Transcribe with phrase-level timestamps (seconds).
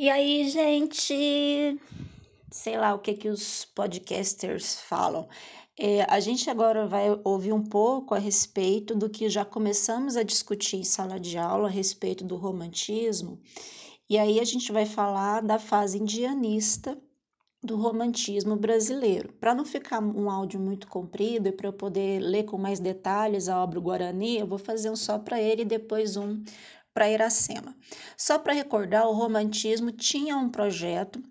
[0.00, 1.76] E aí, gente,
[2.52, 5.28] sei lá o que que os podcasters falam.
[5.76, 10.22] É, a gente agora vai ouvir um pouco a respeito do que já começamos a
[10.22, 13.40] discutir em sala de aula a respeito do romantismo.
[14.08, 16.96] E aí a gente vai falar da fase indianista
[17.60, 19.32] do romantismo brasileiro.
[19.32, 23.48] Para não ficar um áudio muito comprido e para eu poder ler com mais detalhes
[23.48, 26.40] a obra Guarani, eu vou fazer um só para ele e depois um
[26.92, 27.76] para Iracema.
[28.16, 31.22] Só para recordar, o romantismo tinha um projeto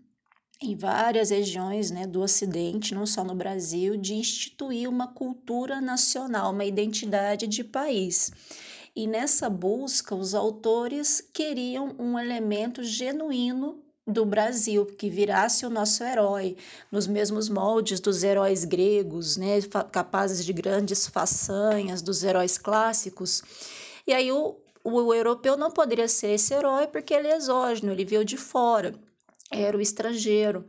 [0.61, 6.51] em várias regiões né, do Ocidente, não só no Brasil, de instituir uma cultura nacional,
[6.51, 8.31] uma identidade de país.
[8.95, 16.03] E nessa busca, os autores queriam um elemento genuíno do Brasil, que virasse o nosso
[16.03, 16.55] herói,
[16.89, 19.61] nos mesmos moldes dos heróis gregos, né,
[19.91, 23.43] capazes de grandes façanhas, dos heróis clássicos.
[24.07, 24.55] E aí o,
[24.95, 28.93] o europeu não poderia ser esse herói porque ele é exógeno, ele veio de fora,
[29.51, 30.65] era o estrangeiro.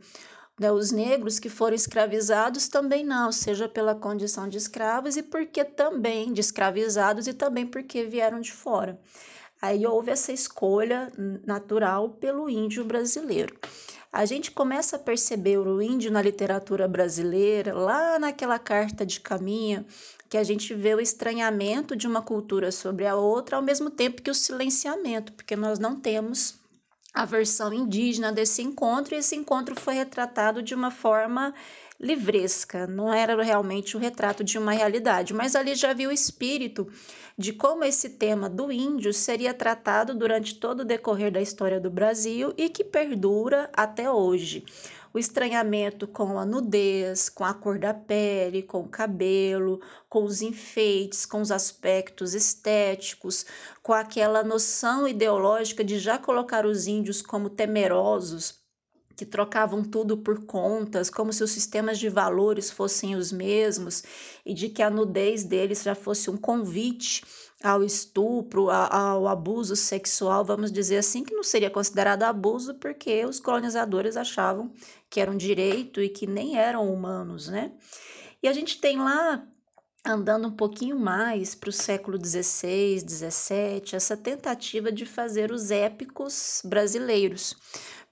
[0.59, 0.71] Né?
[0.71, 6.33] Os negros que foram escravizados também não, seja pela condição de escravos e porque também
[6.33, 8.99] de escravizados e também porque vieram de fora.
[9.61, 11.11] Aí houve essa escolha
[11.45, 13.57] natural pelo índio brasileiro.
[14.11, 19.85] A gente começa a perceber o índio na literatura brasileira, lá naquela carta de caminho,
[20.29, 24.21] que a gente vê o estranhamento de uma cultura sobre a outra, ao mesmo tempo
[24.21, 26.59] que o silenciamento, porque nós não temos
[27.11, 31.53] a versão indígena desse encontro, e esse encontro foi retratado de uma forma
[31.99, 36.87] livresca, não era realmente o retrato de uma realidade, mas ali já viu o espírito
[37.37, 41.89] de como esse tema do índio seria tratado durante todo o decorrer da história do
[41.89, 44.63] Brasil e que perdura até hoje
[45.13, 50.41] o estranhamento com a nudez, com a cor da pele, com o cabelo, com os
[50.41, 53.45] enfeites, com os aspectos estéticos,
[53.81, 58.59] com aquela noção ideológica de já colocar os índios como temerosos,
[59.15, 64.01] que trocavam tudo por contas, como se os sistemas de valores fossem os mesmos
[64.45, 67.25] e de que a nudez deles já fosse um convite
[67.61, 73.41] ao estupro, ao abuso sexual, vamos dizer assim, que não seria considerado abuso porque os
[73.41, 74.71] colonizadores achavam
[75.09, 77.71] que era um direito e que nem eram humanos, né?
[78.41, 79.45] E a gente tem lá
[80.05, 86.61] andando um pouquinho mais para o século XVI, XVII, essa tentativa de fazer os épicos
[86.63, 87.55] brasileiros.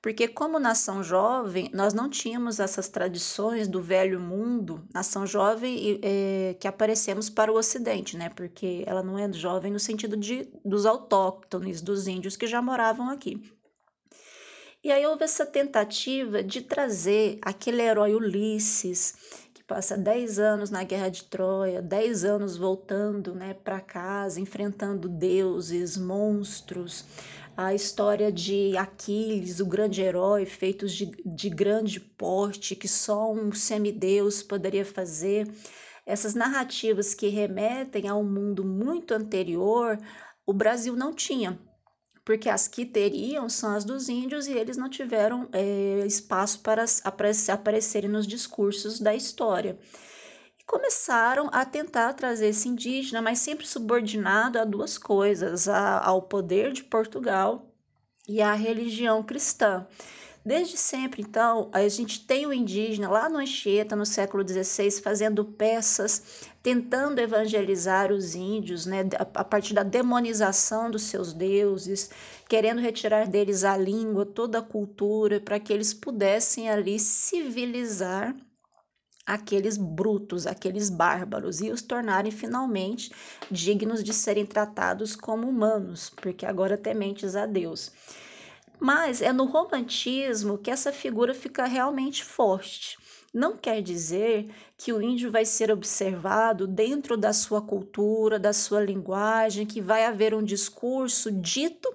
[0.01, 6.55] Porque, como nação jovem, nós não tínhamos essas tradições do velho mundo, nação jovem é,
[6.59, 8.29] que aparecemos para o Ocidente, né?
[8.29, 13.09] Porque ela não é jovem no sentido de, dos autóctones, dos índios que já moravam
[13.09, 13.41] aqui.
[14.87, 19.15] E aí houve essa tentativa de trazer aquele herói Ulisses,
[19.53, 25.09] que passa 10 anos na Guerra de Troia, 10 anos voltando né, para casa, enfrentando
[25.09, 27.03] deuses, monstros,
[27.57, 33.51] a história de Aquiles, o grande herói, feitos de, de grande porte, que só um
[33.51, 35.53] semideus poderia fazer.
[36.05, 39.99] Essas narrativas que remetem a um mundo muito anterior,
[40.45, 41.59] o Brasil não tinha,
[42.27, 46.83] porque as que teriam são as dos índios e eles não tiveram é, espaço para
[47.53, 49.79] aparecerem nos discursos da história
[50.65, 56.73] começaram a tentar trazer esse indígena, mas sempre subordinado a duas coisas: a, ao poder
[56.73, 57.73] de Portugal
[58.27, 59.87] e à religião cristã.
[60.47, 65.43] Desde sempre, então, a gente tem o indígena lá no Anchieta, no século XVI, fazendo
[65.43, 68.99] peças, tentando evangelizar os índios, né,
[69.33, 72.09] a partir da demonização dos seus deuses,
[72.47, 78.33] querendo retirar deles a língua, toda a cultura, para que eles pudessem ali civilizar
[79.25, 83.11] aqueles brutos, aqueles bárbaros e os tornarem finalmente
[83.51, 87.91] dignos de serem tratados como humanos, porque agora tementes a Deus.
[88.79, 92.97] Mas é no romantismo que essa figura fica realmente forte.
[93.33, 98.81] Não quer dizer que o índio vai ser observado dentro da sua cultura, da sua
[98.81, 101.89] linguagem, que vai haver um discurso dito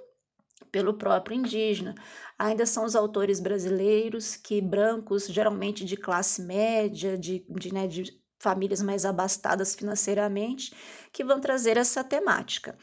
[0.70, 1.94] pelo próprio indígena.
[2.38, 8.20] Ainda são os autores brasileiros que brancos, geralmente de classe média, de, de, né, de
[8.38, 10.74] famílias mais abastadas financeiramente,
[11.12, 12.76] que vão trazer essa temática.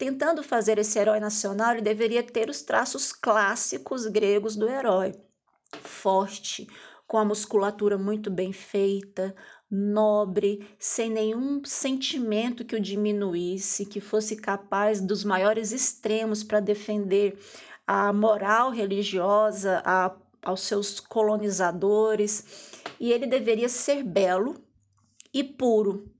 [0.00, 5.12] Tentando fazer esse herói nacional, ele deveria ter os traços clássicos gregos do herói:
[5.82, 6.66] forte,
[7.06, 9.36] com a musculatura muito bem feita,
[9.70, 17.38] nobre, sem nenhum sentimento que o diminuísse, que fosse capaz dos maiores extremos para defender
[17.86, 24.64] a moral religiosa a, aos seus colonizadores, e ele deveria ser belo
[25.30, 26.10] e puro,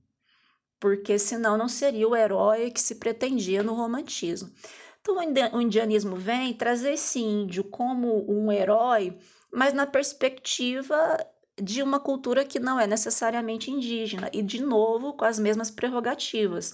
[0.81, 4.51] porque senão não seria o herói que se pretendia no romantismo.
[4.99, 5.15] Então,
[5.53, 9.15] o indianismo vem trazer esse índio como um herói,
[9.53, 11.17] mas na perspectiva
[11.61, 16.73] de uma cultura que não é necessariamente indígena e, de novo, com as mesmas prerrogativas.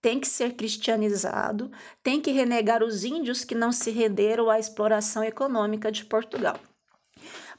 [0.00, 1.70] Tem que ser cristianizado,
[2.00, 6.60] tem que renegar os índios que não se renderam à exploração econômica de Portugal.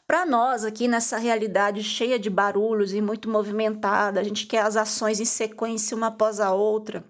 [0.10, 4.76] Para nós, aqui nessa realidade cheia de barulhos e muito movimentada, a gente quer as
[4.76, 7.06] ações em sequência uma após a outra,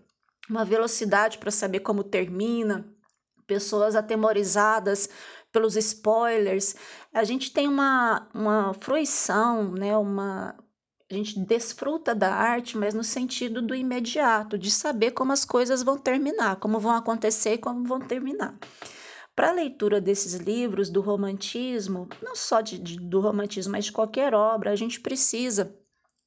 [0.49, 2.85] uma velocidade para saber como termina,
[3.47, 5.07] pessoas atemorizadas
[5.49, 6.75] pelos spoilers.
[7.13, 9.95] A gente tem uma, uma fruição, né?
[9.95, 10.57] uma,
[11.09, 15.83] a gente desfruta da arte, mas no sentido do imediato, de saber como as coisas
[15.83, 18.57] vão terminar, como vão acontecer e como vão terminar.
[19.39, 23.91] Para a leitura desses livros do romantismo, não só de, de, do romantismo, mas de
[23.93, 25.73] qualquer obra, a gente precisa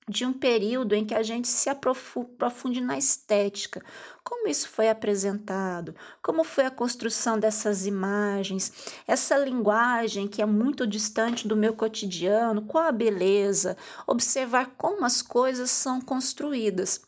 [0.09, 3.85] de um período em que a gente se aprofunde na estética,
[4.25, 8.73] como isso foi apresentado, como foi a construção dessas imagens,
[9.07, 13.77] essa linguagem que é muito distante do meu cotidiano, qual a beleza,
[14.07, 17.03] observar como as coisas são construídas.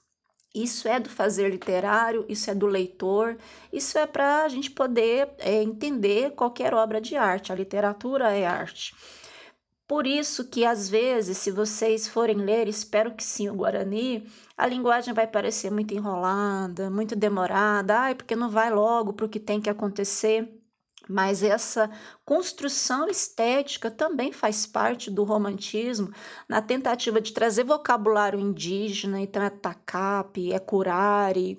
[0.54, 3.36] Isso é do fazer literário, isso é do leitor,
[3.72, 7.52] isso é para a gente poder é, entender qualquer obra de arte.
[7.52, 8.94] A literatura é arte.
[9.86, 14.66] Por isso que às vezes, se vocês forem ler, espero que sim, o Guarani, a
[14.66, 19.40] linguagem vai parecer muito enrolada, muito demorada, ai, porque não vai logo para o que
[19.40, 20.63] tem que acontecer.
[21.08, 21.90] Mas essa
[22.24, 26.12] construção estética também faz parte do romantismo,
[26.48, 31.58] na tentativa de trazer vocabulário indígena, então é tacape, é curare,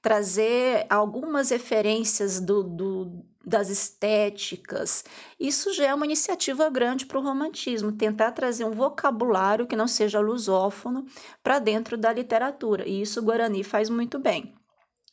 [0.00, 5.04] trazer algumas referências do, do, das estéticas.
[5.40, 9.88] Isso já é uma iniciativa grande para o romantismo, tentar trazer um vocabulário que não
[9.88, 11.04] seja lusófono
[11.42, 14.54] para dentro da literatura, e isso o Guarani faz muito bem.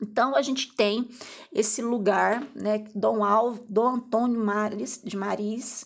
[0.02, 1.08] Então a gente tem
[1.54, 5.86] esse lugar, né, Dom Alvo, Dom Antônio Maris, de Maris,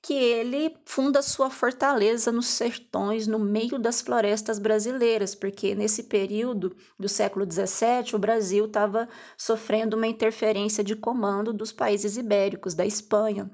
[0.00, 6.76] que ele funda sua fortaleza nos sertões, no meio das florestas brasileiras, porque nesse período
[6.96, 12.86] do século XVII o Brasil estava sofrendo uma interferência de comando dos países ibéricos, da
[12.86, 13.50] Espanha.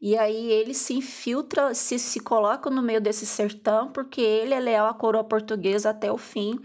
[0.00, 4.60] E aí ele se infiltra, se, se coloca no meio desse sertão, porque ele é
[4.60, 6.58] leal à coroa portuguesa até o fim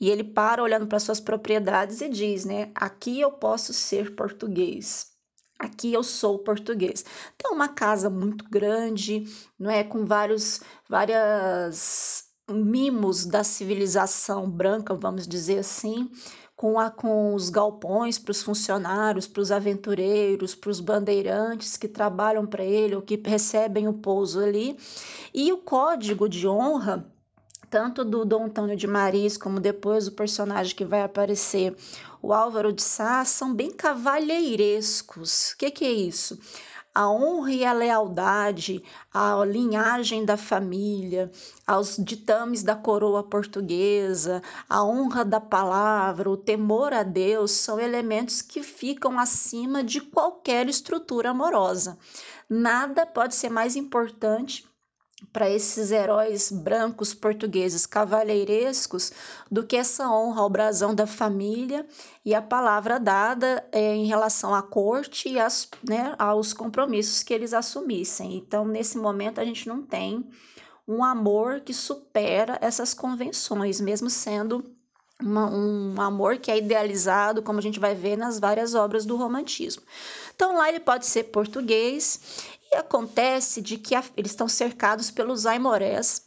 [0.00, 2.72] e ele para olhando para suas propriedades e diz, né?
[2.74, 5.10] Aqui eu posso ser português.
[5.58, 7.04] Aqui eu sou português.
[7.38, 9.24] Tem uma casa muito grande,
[9.58, 16.10] não é, com vários várias mimos da civilização branca, vamos dizer assim,
[16.60, 21.88] com, a, com os galpões para os funcionários, para os aventureiros, para os bandeirantes que
[21.88, 24.76] trabalham para ele ou que recebem o pouso ali.
[25.32, 27.10] E o código de honra
[27.70, 31.74] tanto do Dom Antônio de Maris como depois o personagem que vai aparecer,
[32.20, 35.52] o Álvaro de Sá, são bem cavalheirescos.
[35.52, 36.38] O que, que é isso?
[36.94, 38.82] A honra e a lealdade
[39.12, 41.30] à linhagem da família,
[41.66, 48.42] aos ditames da coroa portuguesa, a honra da palavra, o temor a Deus são elementos
[48.42, 51.98] que ficam acima de qualquer estrutura amorosa.
[52.48, 54.69] Nada pode ser mais importante
[55.32, 59.12] para esses heróis brancos portugueses cavalheirescos
[59.50, 61.86] do que essa honra ao brasão da família
[62.24, 67.32] e a palavra dada é, em relação à corte e as, né, aos compromissos que
[67.32, 68.36] eles assumissem.
[68.36, 70.28] Então, nesse momento, a gente não tem
[70.86, 74.74] um amor que supera essas convenções, mesmo sendo
[75.22, 79.16] uma, um amor que é idealizado, como a gente vai ver nas várias obras do
[79.16, 79.82] romantismo.
[80.34, 85.46] Então, lá ele pode ser português e acontece de que a, eles estão cercados pelos
[85.46, 86.24] aimorés,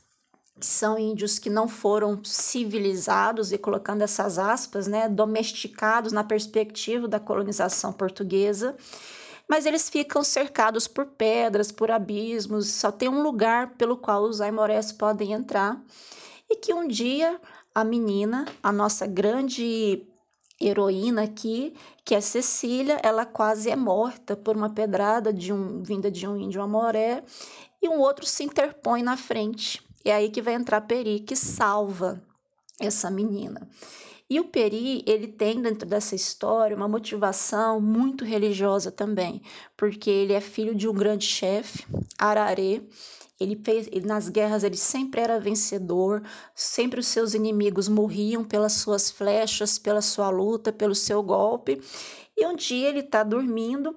[0.60, 7.08] que são índios que não foram civilizados, e colocando essas aspas, né, domesticados na perspectiva
[7.08, 8.76] da colonização portuguesa,
[9.50, 14.42] mas eles ficam cercados por pedras, por abismos, só tem um lugar pelo qual os
[14.42, 15.82] aimorés podem entrar,
[16.50, 17.40] e que um dia
[17.74, 20.08] a menina, a nossa grande
[20.68, 26.10] heroína aqui, que é Cecília, ela quase é morta por uma pedrada de um vinda
[26.10, 27.24] de um índio amoré
[27.82, 29.82] e um outro se interpõe na frente.
[30.06, 32.22] É aí que vai entrar Peri que salva
[32.80, 33.68] essa menina.
[34.30, 39.42] E o Peri, ele tem dentro dessa história uma motivação muito religiosa também,
[39.78, 41.86] porque ele é filho de um grande chefe,
[42.18, 42.82] Ararê,
[43.40, 46.24] ele fez, nas guerras ele sempre era vencedor,
[46.56, 51.82] sempre os seus inimigos morriam pelas suas flechas, pela sua luta, pelo seu golpe.
[52.38, 53.96] E um dia ele está dormindo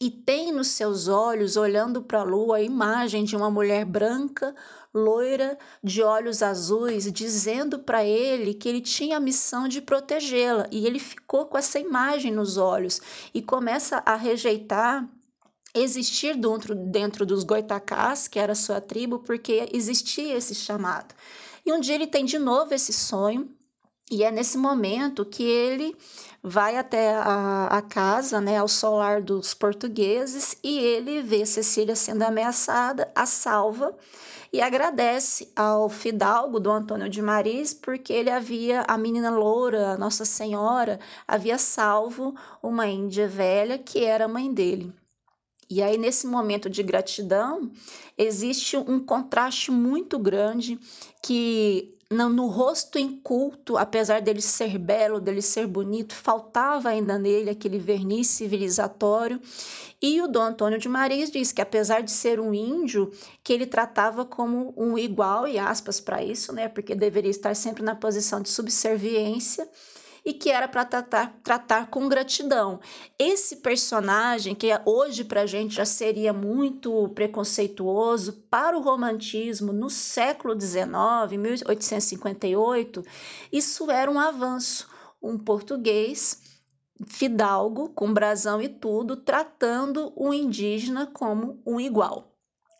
[0.00, 4.54] e tem nos seus olhos, olhando para a lua, a imagem de uma mulher branca,
[4.94, 10.68] loira, de olhos azuis, dizendo para ele que ele tinha a missão de protegê-la.
[10.70, 13.00] E ele ficou com essa imagem nos olhos
[13.34, 15.08] e começa a rejeitar
[15.82, 21.14] existir dentro, dentro dos goitacás, que era a sua tribo, porque existia esse chamado.
[21.64, 23.48] E um dia ele tem de novo esse sonho,
[24.10, 25.94] e é nesse momento que ele
[26.42, 32.22] vai até a, a, casa, né, ao solar dos portugueses, e ele vê Cecília sendo
[32.22, 33.94] ameaçada, a salva
[34.52, 40.24] e agradece ao fidalgo do Antônio de Maris porque ele havia, a menina loura, Nossa
[40.24, 44.92] Senhora, havia salvo uma índia velha que era mãe dele.
[45.70, 47.70] E aí, nesse momento de gratidão,
[48.16, 50.78] existe um contraste muito grande
[51.22, 57.50] que no, no rosto inculto, apesar dele ser belo, dele ser bonito, faltava ainda nele
[57.50, 59.38] aquele verniz civilizatório.
[60.00, 63.12] E o Dom Antônio de Mariz diz que apesar de ser um índio,
[63.44, 67.82] que ele tratava como um igual, e aspas para isso, né, porque deveria estar sempre
[67.82, 69.68] na posição de subserviência,
[70.28, 72.80] e que era para tratar, tratar com gratidão.
[73.18, 79.88] Esse personagem, que hoje para a gente já seria muito preconceituoso, para o romantismo no
[79.88, 80.84] século XIX,
[81.38, 83.02] 1858,
[83.50, 84.86] isso era um avanço.
[85.22, 86.42] Um português
[87.06, 92.36] fidalgo, com brasão e tudo, tratando o indígena como um igual.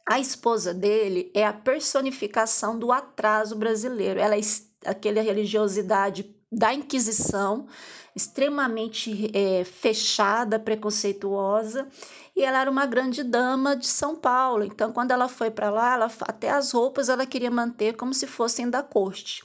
[0.06, 4.20] A esposa dele é a personificação do atraso brasileiro.
[4.20, 4.40] Ela é
[4.84, 7.66] aquela religiosidade da Inquisição,
[8.14, 11.86] extremamente é, fechada, preconceituosa,
[12.34, 14.64] e ela era uma grande dama de São Paulo.
[14.64, 18.26] Então, quando ela foi para lá, ela, até as roupas ela queria manter como se
[18.26, 19.42] fossem da corte.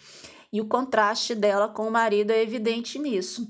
[0.51, 3.47] E o contraste dela com o marido é evidente nisso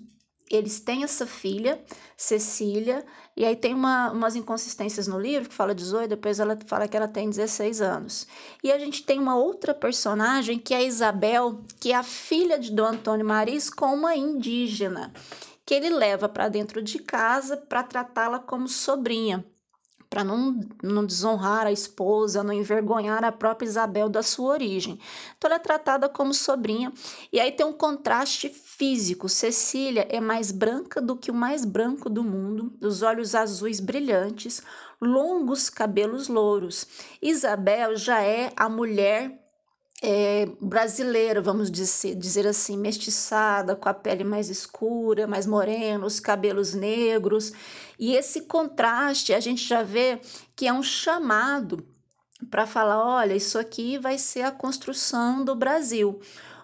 [0.50, 1.84] eles têm essa filha,
[2.16, 3.06] Cecília,
[3.36, 6.96] e aí tem uma, umas inconsistências no livro, que fala 18, depois ela fala que
[6.96, 8.28] ela tem 16 anos.
[8.64, 12.60] E a gente tem uma outra personagem, que é a Isabel, que é a filha
[12.60, 15.12] de Dom Antônio Maris com uma indígena,
[15.66, 19.44] que ele leva para dentro de casa para tratá-la como sobrinha
[20.14, 25.00] para não, não desonrar a esposa, não envergonhar a própria Isabel da sua origem.
[25.36, 26.94] Então ela é tratada como sobrinha.
[27.32, 29.28] E aí tem um contraste físico.
[29.28, 34.62] Cecília é mais branca do que o mais branco do mundo, os olhos azuis brilhantes,
[35.02, 36.86] longos cabelos louros.
[37.20, 39.43] Isabel já é a mulher
[40.06, 46.20] é, brasileira, vamos dizer, dizer assim, mestiçada, com a pele mais escura, mais morena, os
[46.20, 47.54] cabelos negros.
[47.98, 50.20] E esse contraste a gente já vê
[50.58, 51.88] que é um chamado
[52.52, 56.20] para falar: olha, isso aqui vai ser a construção do Brasil.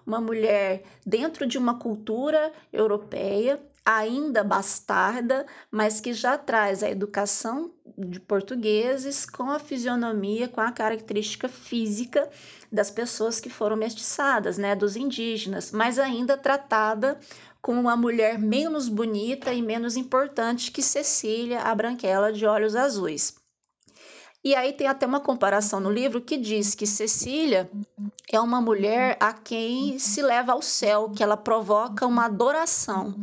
[0.05, 3.61] Uma mulher dentro de uma cultura europeia,
[3.97, 10.71] ainda bastarda, mas que já traz a educação de portugueses com a fisionomia, com a
[10.71, 12.29] característica física
[12.71, 17.19] das pessoas que foram mestiçadas, né, dos indígenas, mas ainda tratada
[17.63, 23.39] como uma mulher menos bonita e menos importante que Cecília, a branquela de olhos azuis.
[24.41, 27.69] E aí tem até uma comparação no livro que diz que Cecília
[28.31, 33.15] é uma mulher a quem se leva ao céu, que ela provoca uma adoração.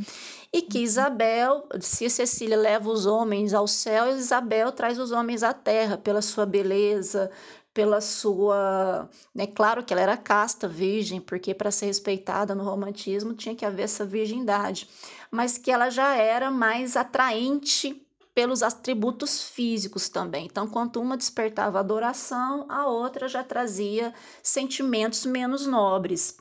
[0.56, 5.52] E que Isabel, se Cecília leva os homens ao céu, Isabel traz os homens à
[5.52, 7.30] terra pela sua beleza,
[7.74, 9.06] pela sua.
[9.36, 13.66] É claro que ela era casta, virgem, porque para ser respeitada no romantismo tinha que
[13.66, 14.88] haver essa virgindade,
[15.30, 18.02] mas que ela já era mais atraente
[18.34, 20.46] pelos atributos físicos também.
[20.46, 26.38] Então, quanto uma despertava adoração, a outra já trazia sentimentos menos nobres.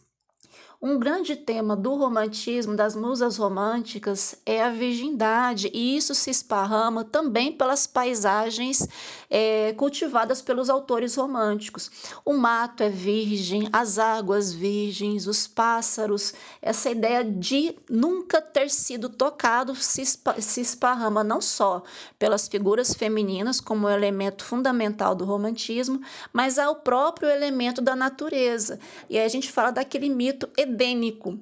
[0.82, 7.04] Um grande tema do romantismo, das musas românticas, é a virgindade, e isso se esparrama
[7.04, 8.88] também pelas paisagens
[9.30, 11.90] é, cultivadas pelos autores românticos.
[12.26, 19.10] O mato é virgem, as águas virgens, os pássaros, essa ideia de nunca ter sido
[19.10, 21.84] tocado se, se esparrama não só
[22.20, 26.02] pelas figuras femininas, como elemento fundamental do romantismo,
[26.34, 28.80] mas ao próprio elemento da natureza.
[29.10, 31.40] E aí a gente fala daquele mito edênico,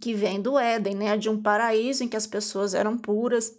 [0.00, 3.58] que vem do Éden, né, de um paraíso em que as pessoas eram puras,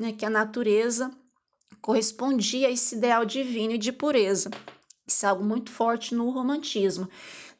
[0.00, 1.10] né, que a natureza
[1.80, 4.50] correspondia a esse ideal divino e de pureza.
[5.06, 7.08] Isso é algo muito forte no romantismo.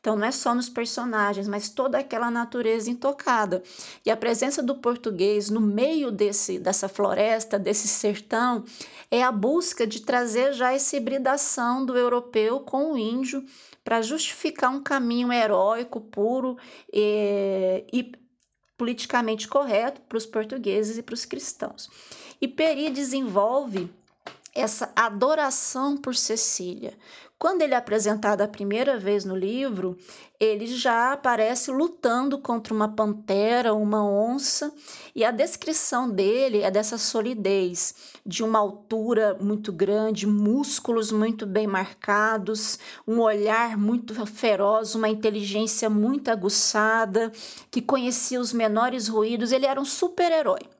[0.06, 3.60] Então, não é só nos personagens, mas toda aquela natureza intocada.
[4.04, 8.64] E a presença do português no meio desse, dessa floresta, desse sertão,
[9.10, 13.44] é a busca de trazer já essa hibridação do europeu com o índio
[13.82, 16.56] para justificar um caminho heróico, puro
[16.92, 18.12] e, e
[18.78, 21.90] politicamente correto para os portugueses e para os cristãos.
[22.40, 23.90] E Peri desenvolve
[24.56, 26.94] essa adoração por Cecília.
[27.38, 29.98] Quando ele é apresentado a primeira vez no livro,
[30.40, 34.72] ele já aparece lutando contra uma pantera, uma onça,
[35.14, 37.94] e a descrição dele é dessa solidez,
[38.25, 45.90] de uma altura muito grande, músculos muito bem marcados, um olhar muito feroz, uma inteligência
[45.90, 47.30] muito aguçada,
[47.70, 49.52] que conhecia os menores ruídos.
[49.52, 50.75] Ele era um super-herói.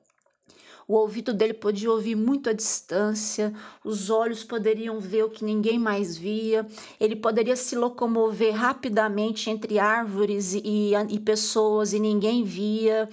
[0.89, 3.53] O ouvido dele podia ouvir muito à distância,
[3.85, 6.65] os olhos poderiam ver o que ninguém mais via,
[7.01, 13.09] ele poderia se locomover rapidamente entre árvores e, e pessoas e ninguém via.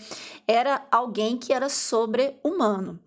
[0.47, 2.99] Era alguém que era sobre-humano.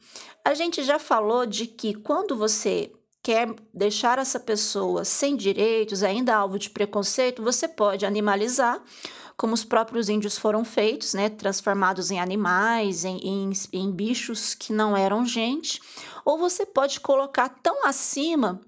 [0.44, 2.92] A gente já falou de que quando você
[3.22, 8.80] quer deixar essa pessoa sem direitos, ainda alvo de preconceito, você pode animalizar
[9.36, 14.72] como os próprios índios foram feitos, né, transformados em animais, em, em, em bichos que
[14.72, 15.80] não eram gente,
[16.24, 18.60] ou você pode colocar tão acima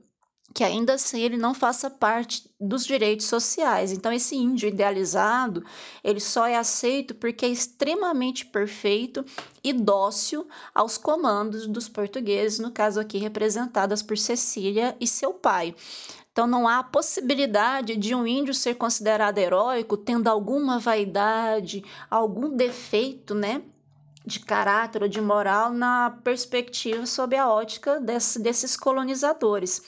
[0.55, 3.93] que ainda assim ele não faça parte dos direitos sociais.
[3.93, 5.65] Então esse índio idealizado,
[6.03, 9.25] ele só é aceito porque é extremamente perfeito
[9.63, 15.75] e dócil aos comandos dos portugueses, no caso aqui representadas por Cecília e seu pai.
[16.39, 23.35] Então não há possibilidade de um índio ser considerado heróico tendo alguma vaidade, algum defeito,
[23.35, 23.61] né?
[24.25, 29.83] de caráter ou de moral na perspectiva sob a ótica desse, desses colonizadores.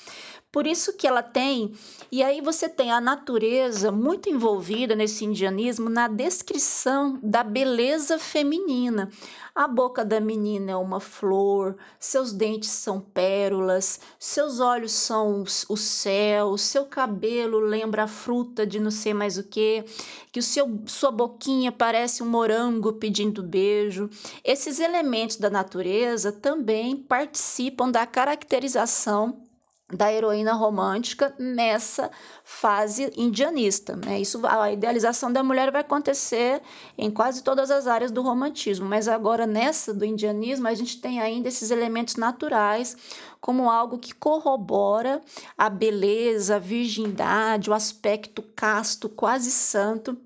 [0.51, 1.73] Por isso que ela tem,
[2.11, 9.09] e aí você tem a natureza muito envolvida nesse indianismo na descrição da beleza feminina.
[9.55, 15.77] A boca da menina é uma flor, seus dentes são pérolas, seus olhos são o
[15.77, 19.85] céu, seu cabelo lembra a fruta de não sei mais o que,
[20.31, 24.09] que o seu, sua boquinha parece um morango pedindo beijo.
[24.45, 29.50] Esses elementos da natureza também participam da caracterização
[29.93, 32.11] da heroína romântica nessa
[32.45, 33.97] fase indianista.
[33.97, 34.21] Né?
[34.21, 36.63] Isso, a idealização da mulher vai acontecer
[36.97, 41.21] em quase todas as áreas do romantismo, mas agora nessa do indianismo a gente tem
[41.21, 42.97] ainda esses elementos naturais
[43.41, 45.21] como algo que corrobora
[45.57, 50.17] a beleza, a virgindade, o aspecto casto, quase santo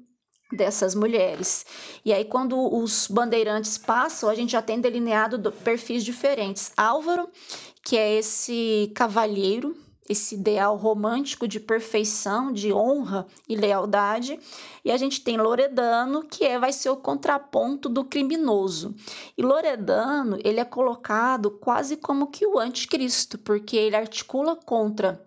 [0.52, 1.64] dessas mulheres.
[2.04, 6.72] E aí, quando os bandeirantes passam, a gente já tem delineado perfis diferentes.
[6.76, 7.28] Álvaro,
[7.84, 9.76] que é esse cavalheiro,
[10.08, 14.38] esse ideal romântico de perfeição, de honra e lealdade,
[14.84, 18.94] e a gente tem Loredano, que é, vai ser o contraponto do criminoso.
[19.36, 25.22] E Loredano, ele é colocado quase como que o anticristo, porque ele articula contra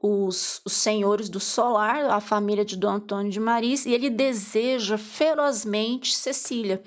[0.00, 4.98] os, os senhores do solar, a família de Dom Antônio de Maris, e ele deseja
[4.98, 6.82] ferozmente Cecília.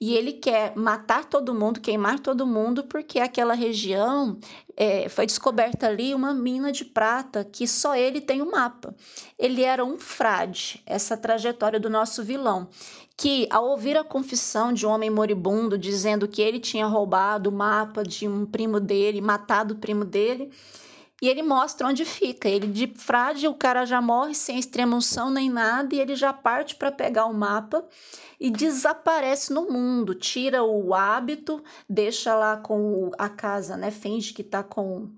[0.00, 4.38] E ele quer matar todo mundo, queimar todo mundo, porque aquela região
[4.76, 8.94] é, foi descoberta ali uma mina de prata que só ele tem o um mapa.
[9.36, 12.68] Ele era um frade, essa trajetória do nosso vilão,
[13.16, 17.52] que ao ouvir a confissão de um homem moribundo dizendo que ele tinha roubado o
[17.52, 20.52] mapa de um primo dele, matado o primo dele,
[21.20, 22.48] e ele mostra onde fica.
[22.48, 26.76] Ele de frade, o cara já morre sem extremunção nem nada, e ele já parte
[26.76, 27.84] para pegar o mapa
[28.40, 33.90] e desaparece no mundo, tira o hábito, deixa lá com a casa, né?
[33.90, 35.10] Finge que está com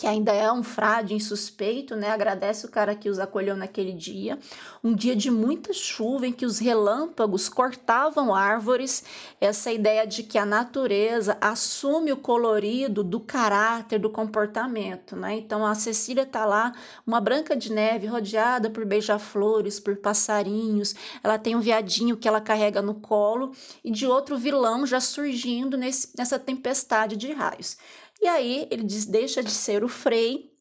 [0.00, 2.08] que ainda é um frade insuspeito, né?
[2.08, 4.38] Agradece o cara que os acolheu naquele dia.
[4.82, 9.04] Um dia de muita chuva em que os relâmpagos cortavam árvores.
[9.38, 15.36] Essa ideia de que a natureza assume o colorido do caráter, do comportamento, né?
[15.36, 16.72] Então a Cecília tá lá,
[17.06, 20.94] uma branca de neve rodeada por beija-flores, por passarinhos.
[21.22, 23.52] Ela tem um viadinho que ela carrega no colo
[23.84, 27.76] e de outro vilão já surgindo nesse, nessa tempestade de raios.
[28.20, 30.52] E aí ele diz, deixa de ser o Frei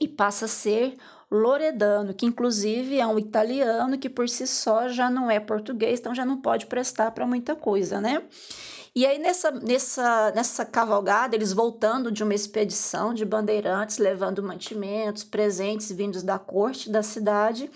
[0.00, 0.96] e passa a ser
[1.30, 6.14] Loredano, que inclusive é um italiano que por si só já não é português, então
[6.14, 8.22] já não pode prestar para muita coisa, né?
[8.94, 15.24] E aí nessa, nessa, nessa cavalgada, eles voltando de uma expedição de bandeirantes, levando mantimentos,
[15.24, 17.70] presentes vindos da corte da cidade,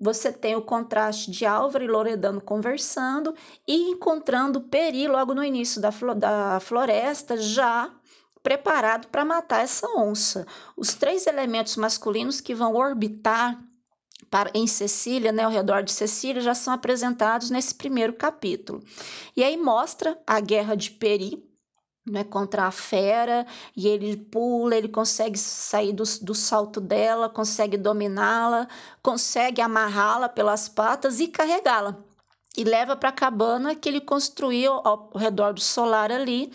[0.00, 3.34] você tem o contraste de Álvaro e Loredano conversando
[3.66, 7.92] e encontrando Peri logo no início da, da floresta, já
[8.42, 10.46] preparado para matar essa onça.
[10.76, 13.58] Os três elementos masculinos que vão orbitar
[14.30, 18.82] para, em Cecília, né, ao redor de Cecília, já são apresentados nesse primeiro capítulo.
[19.36, 21.42] E aí mostra a guerra de Peri,
[22.06, 23.46] né, contra a fera,
[23.76, 28.66] e ele pula, ele consegue sair do, do salto dela, consegue dominá-la,
[29.02, 32.07] consegue amarrá-la pelas patas e carregá-la
[32.56, 36.50] e leva para a cabana que ele construiu ao redor do solar ali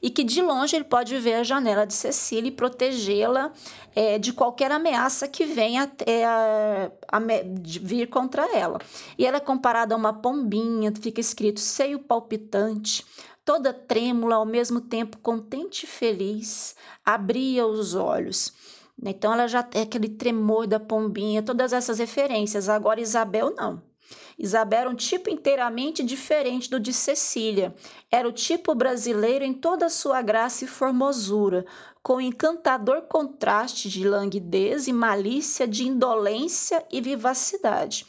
[0.00, 3.52] e que de longe ele pode ver a janela de Cecília e protegê-la
[3.94, 7.18] é, de qualquer ameaça que venha é, a, a,
[7.58, 8.78] vir contra ela.
[9.16, 13.04] E ela é comparada a uma pombinha, fica escrito seio palpitante,
[13.44, 18.52] toda trêmula, ao mesmo tempo contente e feliz, abria os olhos.
[19.02, 22.68] Então ela já é aquele tremor da pombinha, todas essas referências.
[22.68, 23.82] Agora Isabel não.
[24.38, 27.74] Isabel era um tipo inteiramente diferente do de Cecília.
[28.10, 31.66] Era o tipo brasileiro em toda a sua graça e formosura,
[32.02, 38.06] com encantador contraste de languidez e malícia, de indolência e vivacidade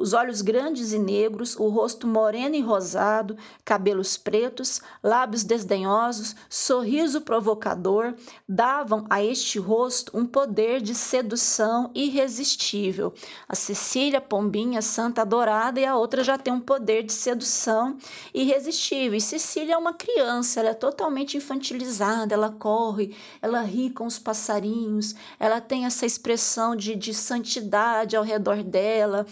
[0.00, 7.20] os olhos grandes e negros, o rosto moreno e rosado, cabelos pretos, lábios desdenhosos, sorriso
[7.20, 8.14] provocador,
[8.48, 13.12] davam a este rosto um poder de sedução irresistível.
[13.46, 17.98] A Cecília Pombinha, santa adorada, e a outra já tem um poder de sedução
[18.32, 19.18] irresistível.
[19.18, 24.18] E Cecília é uma criança, ela é totalmente infantilizada, ela corre, ela ri com os
[24.18, 29.26] passarinhos, ela tem essa expressão de, de santidade ao redor dela,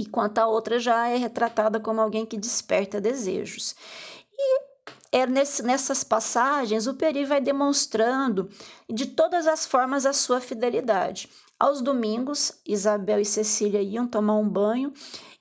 [0.00, 3.74] enquanto a outra já é retratada como alguém que desperta desejos.
[4.32, 4.76] E
[5.12, 8.48] é nesse, nessas passagens o Peri vai demonstrando
[8.88, 11.28] de todas as formas a sua fidelidade.
[11.58, 14.92] Aos domingos, Isabel e Cecília iam tomar um banho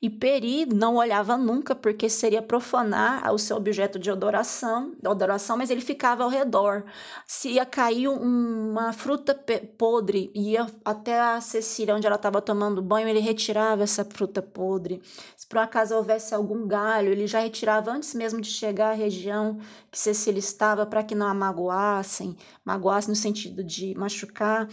[0.05, 5.71] e Peri não olhava nunca, porque seria profanar o seu objeto de adoração, adoração, mas
[5.71, 6.85] ele ficava ao redor.
[7.25, 9.33] Se ia cair uma fruta
[9.79, 15.01] podre, ia até a Cecília, onde ela estava tomando banho, ele retirava essa fruta podre.
[15.35, 19.57] Se por acaso houvesse algum galho, ele já retirava antes mesmo de chegar à região
[19.89, 24.69] que Cecília estava, para que não a magoassem, magoassem no sentido de machucar.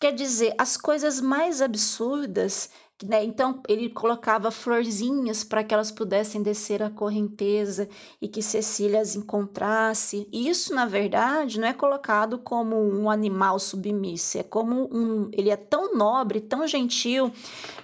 [0.00, 2.70] Quer dizer, as coisas mais absurdas
[3.04, 3.24] né?
[3.24, 7.88] Então ele colocava florzinhas para que elas pudessem descer a correnteza
[8.20, 10.28] e que Cecília as encontrasse.
[10.32, 15.30] Isso, na verdade, não é colocado como um animal submisso, é como um.
[15.32, 17.30] Ele é tão nobre, tão gentil,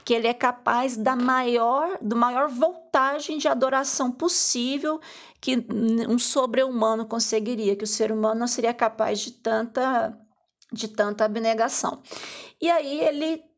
[0.04, 5.00] que ele é capaz da maior, do maior voltagem de adoração possível
[5.40, 5.64] que
[6.08, 10.18] um sobre-humano conseguiria, que o ser humano não seria capaz de tanta
[10.72, 12.02] de tanta abnegação.
[12.60, 13.53] E aí ele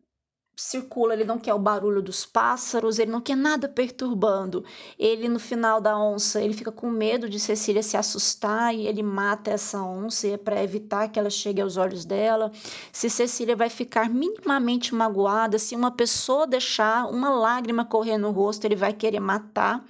[0.56, 4.64] circula, ele não quer o barulho dos pássaros, ele não quer nada perturbando.
[4.98, 9.02] Ele, no final da onça, ele fica com medo de Cecília se assustar e ele
[9.02, 12.50] mata essa onça para evitar que ela chegue aos olhos dela.
[12.90, 18.64] Se Cecília vai ficar minimamente magoada, se uma pessoa deixar uma lágrima correr no rosto,
[18.64, 19.84] ele vai querer matar.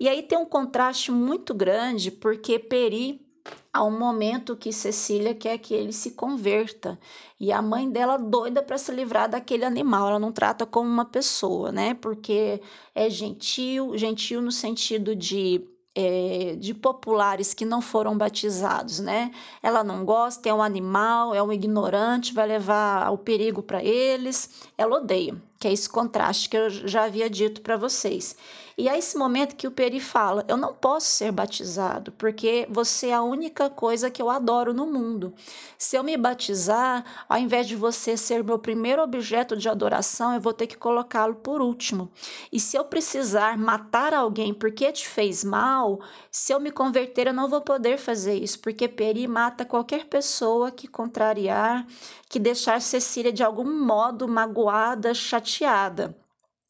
[0.00, 3.27] E aí tem um contraste muito grande, porque Peri
[3.72, 6.98] Há um momento que Cecília quer que ele se converta
[7.38, 10.08] e a mãe dela doida para se livrar daquele animal.
[10.08, 11.94] Ela não trata como uma pessoa, né?
[11.94, 12.60] Porque
[12.94, 19.32] é gentil, gentil no sentido de é, de populares que não foram batizados, né?
[19.60, 24.62] Ela não gosta, é um animal, é um ignorante, vai levar ao perigo para eles.
[24.78, 28.36] Ela odeia, que é esse contraste que eu já havia dito para vocês.
[28.80, 33.08] E é esse momento que o Peri fala: Eu não posso ser batizado, porque você
[33.08, 35.34] é a única coisa que eu adoro no mundo.
[35.76, 40.40] Se eu me batizar, ao invés de você ser meu primeiro objeto de adoração, eu
[40.40, 42.08] vou ter que colocá-lo por último.
[42.52, 45.98] E se eu precisar matar alguém porque te fez mal,
[46.30, 50.70] se eu me converter, eu não vou poder fazer isso, porque Peri mata qualquer pessoa
[50.70, 51.84] que contrariar,
[52.28, 56.16] que deixar Cecília de algum modo magoada, chateada.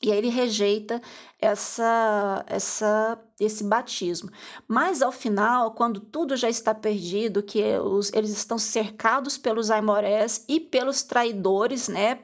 [0.00, 1.02] E aí ele rejeita
[1.40, 4.30] essa, essa, esse batismo.
[4.66, 10.44] Mas ao final, quando tudo já está perdido, que os, eles estão cercados pelos aimorés
[10.48, 12.20] e pelos traidores, né,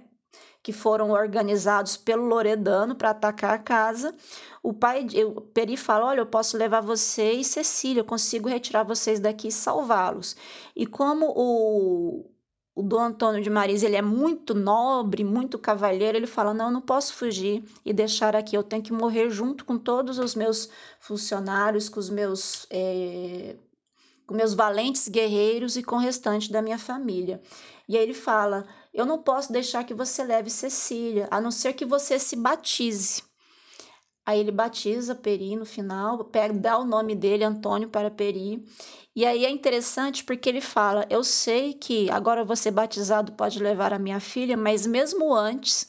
[0.63, 4.15] que foram organizados pelo Loredano para atacar a casa,
[4.63, 8.83] o pai, o Peri fala: Olha, eu posso levar você e Cecília, eu consigo retirar
[8.83, 10.37] vocês daqui e salvá-los.
[10.75, 12.25] E como o,
[12.75, 16.81] o Dom Antônio de Maris ele é muito nobre, muito cavalheiro, ele fala: Não, não
[16.81, 21.89] posso fugir e deixar aqui, eu tenho que morrer junto com todos os meus funcionários,
[21.89, 23.57] com os meus, é,
[24.27, 27.41] com meus valentes guerreiros e com o restante da minha família.
[27.89, 31.75] E aí ele fala: Eu não posso deixar que você leve Cecília, a não ser
[31.75, 33.23] que você se batize.
[34.27, 38.65] Aí ele batiza Peri no final, pega, dá o nome dele, Antônio, para Peri,
[39.17, 43.93] e aí é interessante porque ele fala: Eu sei que agora você batizado pode levar
[43.93, 45.87] a minha filha, mas mesmo antes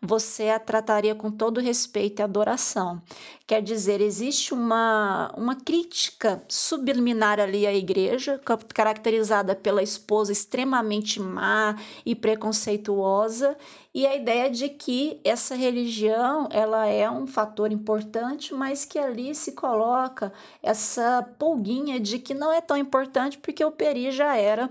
[0.00, 3.02] você a trataria com todo respeito e adoração.
[3.48, 8.40] Quer dizer, existe uma, uma crítica subliminar ali à igreja,
[8.72, 11.74] caracterizada pela esposa extremamente má
[12.06, 13.56] e preconceituosa,
[13.94, 19.34] e a ideia de que essa religião ela é um fator importante, mas que ali
[19.34, 24.68] se coloca essa pulguinha de que não é tão importante porque o peri já era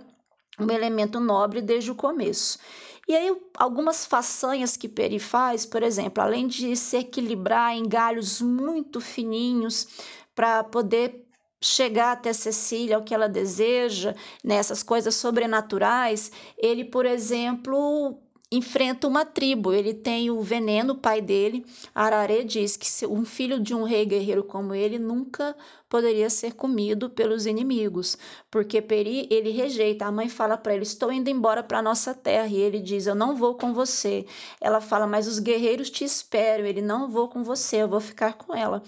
[0.60, 2.60] um elemento nobre desde o começo.
[3.08, 8.42] E aí, algumas façanhas que Peri faz, por exemplo, além de se equilibrar em galhos
[8.42, 9.88] muito fininhos
[10.36, 11.26] para poder
[11.62, 18.20] chegar até Cecília, o que ela deseja, nessas né, coisas sobrenaturais, ele, por exemplo,
[18.52, 19.74] enfrenta uma tribo.
[19.74, 24.06] Ele tem o veneno, o pai dele, Ararê, diz que um filho de um rei
[24.06, 25.56] guerreiro como ele nunca
[25.90, 28.18] poderia ser comido pelos inimigos,
[28.52, 30.06] porque Peri ele rejeita.
[30.06, 33.16] A mãe fala para ele: "Estou indo embora para nossa terra", e ele diz: "Eu
[33.16, 34.26] não vou com você".
[34.62, 36.66] Ela fala: "Mas os guerreiros te esperam".
[36.66, 38.82] Ele: "Não vou com você, eu vou ficar com ela".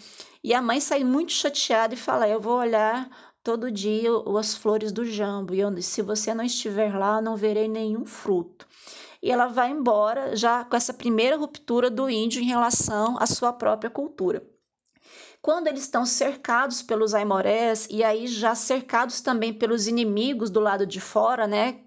[0.43, 3.09] E a mãe sai muito chateada e fala: "Eu vou olhar
[3.43, 7.67] todo dia as flores do jambo, e eu, se você não estiver lá, não verei
[7.67, 8.67] nenhum fruto"
[9.21, 13.51] e ela vai embora já com essa primeira ruptura do índio em relação à sua
[13.51, 14.43] própria cultura.
[15.41, 20.85] Quando eles estão cercados pelos aimorés e aí já cercados também pelos inimigos do lado
[20.85, 21.79] de fora, né,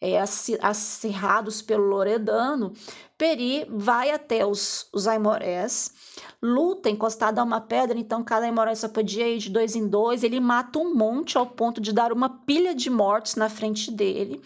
[0.00, 0.20] é,
[0.62, 2.72] acirrados pelo Loredano,
[3.16, 5.92] Peri vai até os, os Aimorés,
[6.40, 10.22] luta encostado a uma pedra, então cada Aimoré só podia ir de dois em dois.
[10.22, 14.40] Ele mata um monte ao ponto de dar uma pilha de mortos na frente dele.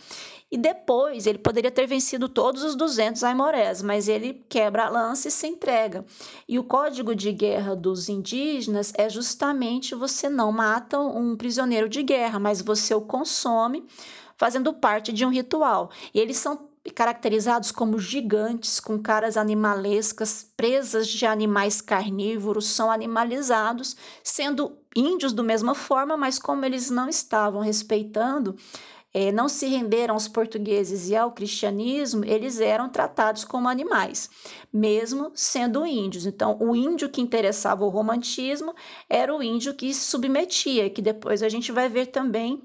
[0.52, 5.28] E depois ele poderia ter vencido todos os 200 aimorés, mas ele quebra a lança
[5.28, 6.04] e se entrega.
[6.46, 12.02] E o código de guerra dos indígenas é justamente você não mata um prisioneiro de
[12.02, 13.86] guerra, mas você o consome
[14.36, 15.90] fazendo parte de um ritual.
[16.12, 23.96] E eles são caracterizados como gigantes, com caras animalescas, presas de animais carnívoros, são animalizados,
[24.22, 28.54] sendo índios da mesma forma, mas como eles não estavam respeitando
[29.14, 34.31] é, não se renderam aos portugueses e ao cristianismo, eles eram tratados como animais,
[34.72, 36.25] mesmo sendo índios.
[36.25, 38.75] Então, o índio que interessava o romantismo
[39.09, 42.62] era o índio que se submetia, que depois a gente vai ver também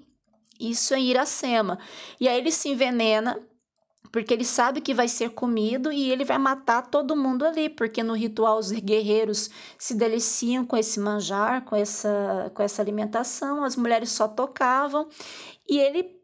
[0.59, 1.77] isso em Iracema.
[2.19, 3.39] E aí ele se envenena
[4.09, 8.01] porque ele sabe que vai ser comido e ele vai matar todo mundo ali, porque
[8.01, 13.75] no ritual os guerreiros se deliciam com esse manjar, com essa, com essa alimentação, as
[13.75, 15.09] mulheres só tocavam
[15.67, 16.16] e ele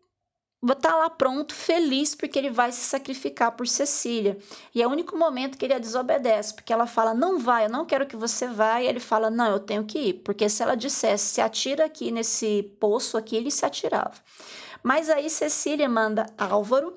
[0.80, 4.38] tá lá pronto, feliz, porque ele vai se sacrificar por Cecília.
[4.74, 7.70] E é o único momento que ele a desobedece, porque ela fala, não vai, eu
[7.70, 8.82] não quero que você vá.
[8.82, 10.14] E ele fala, não, eu tenho que ir.
[10.24, 14.14] Porque se ela dissesse, se atira aqui nesse poço aqui, ele se atirava.
[14.82, 16.94] Mas aí Cecília manda Álvaro,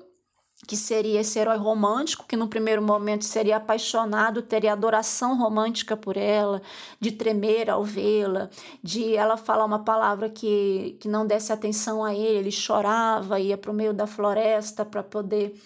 [0.65, 6.17] que seria esse herói romântico, que no primeiro momento seria apaixonado, teria adoração romântica por
[6.17, 6.61] ela,
[6.99, 8.49] de tremer ao vê-la,
[8.81, 13.57] de ela falar uma palavra que, que não desse atenção a ele, ele chorava, ia
[13.57, 15.61] para o meio da floresta para poder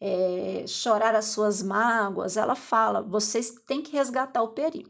[0.00, 2.36] é, chorar as suas mágoas.
[2.36, 4.86] Ela fala: vocês têm que resgatar o Peri.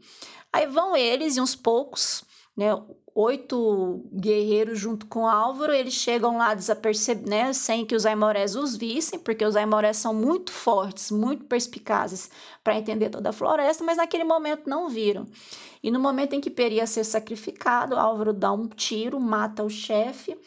[0.51, 2.23] Aí vão eles e uns poucos,
[2.55, 2.71] né?
[3.15, 8.75] Oito guerreiros junto com Álvaro, eles chegam lá desapercebidos, né, sem que os aimorés os
[8.75, 12.29] vissem, porque os aimorés são muito fortes, muito perspicazes
[12.61, 15.25] para entender toda a floresta, mas naquele momento não viram.
[15.81, 19.69] E no momento em que Peri ia ser sacrificado, Álvaro dá um tiro, mata o
[19.69, 20.37] chefe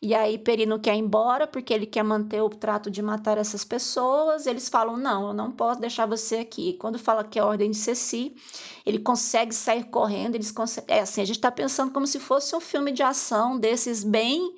[0.00, 3.64] e aí Perino quer ir embora porque ele quer manter o trato de matar essas
[3.64, 4.46] pessoas.
[4.46, 6.74] Eles falam: "Não, eu não posso deixar você aqui".
[6.74, 8.34] Quando fala que é ordem de Ceci,
[8.86, 10.96] ele consegue sair correndo, eles conseguem...
[10.96, 14.54] é assim, a gente está pensando como se fosse um filme de ação desses bem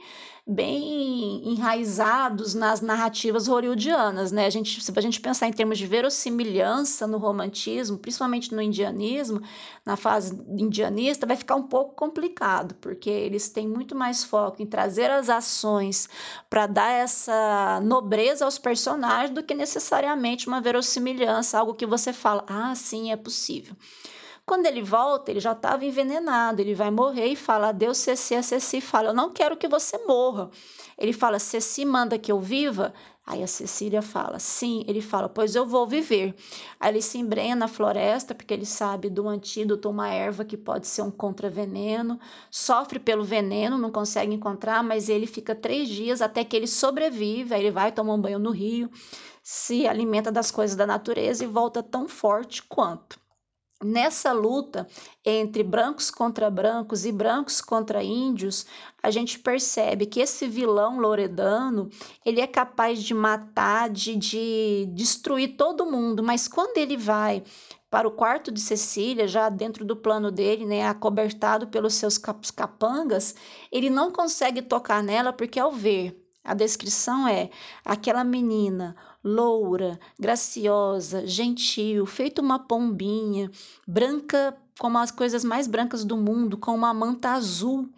[0.51, 4.47] bem enraizados nas narrativas hollywoodianas, né?
[4.47, 9.41] A gente, se a gente pensar em termos de verossimilhança no romantismo, principalmente no indianismo,
[9.87, 14.67] na fase indianista, vai ficar um pouco complicado, porque eles têm muito mais foco em
[14.67, 16.09] trazer as ações
[16.49, 22.45] para dar essa nobreza aos personagens do que necessariamente uma verossimilhança, algo que você fala,
[22.49, 23.77] ah, sim, é possível.
[24.51, 28.43] Quando ele volta, ele já estava envenenado, ele vai morrer e fala adeus Ceci, a
[28.43, 30.51] Ceci fala, eu não quero que você morra.
[30.99, 32.93] Ele fala, Ceci manda que eu viva?
[33.25, 34.83] Aí a Cecília fala, sim.
[34.89, 36.35] Ele fala, pois eu vou viver.
[36.81, 40.89] Aí ele se embrenha na floresta, porque ele sabe do antídoto, uma erva que pode
[40.89, 42.19] ser um contraveneno.
[42.51, 47.55] Sofre pelo veneno, não consegue encontrar, mas ele fica três dias até que ele sobrevive.
[47.55, 48.91] Aí ele vai tomar um banho no rio,
[49.45, 53.30] se alimenta das coisas da natureza e volta tão forte quanto.
[53.83, 54.87] Nessa luta
[55.25, 58.67] entre brancos contra brancos e brancos contra índios,
[59.03, 61.89] a gente percebe que esse vilão loredano,
[62.23, 67.43] ele é capaz de matar, de, de destruir todo mundo, mas quando ele vai
[67.89, 73.35] para o quarto de Cecília, já dentro do plano dele, né, acobertado pelos seus capangas,
[73.73, 77.51] ele não consegue tocar nela porque ao ver a descrição é
[77.85, 83.51] aquela menina loura, graciosa, gentil, feito uma pombinha,
[83.87, 87.91] branca como as coisas mais brancas do mundo, com uma manta azul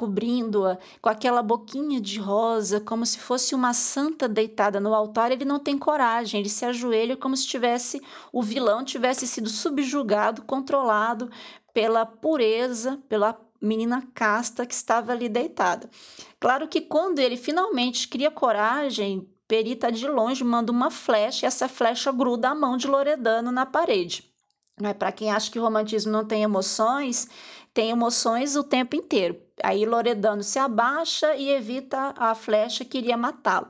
[0.00, 5.44] cobrindo-a, com aquela boquinha de rosa, como se fosse uma santa deitada no altar, ele
[5.44, 8.00] não tem coragem, ele se ajoelha como se tivesse
[8.32, 11.30] o vilão tivesse sido subjugado, controlado
[11.74, 15.90] pela pureza, pela menina casta que estava ali deitada.
[16.38, 21.68] Claro que quando ele finalmente cria coragem, Perita de longe manda uma flecha e essa
[21.68, 24.32] flecha gruda a mão de Loredano na parede.
[24.80, 24.94] Né?
[24.94, 27.28] Para quem acha que o romantismo não tem emoções,
[27.74, 29.42] tem emoções o tempo inteiro.
[29.60, 33.66] Aí Loredano se abaixa e evita a flecha que iria matá-lo.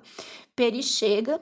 [0.55, 1.41] Peri chega,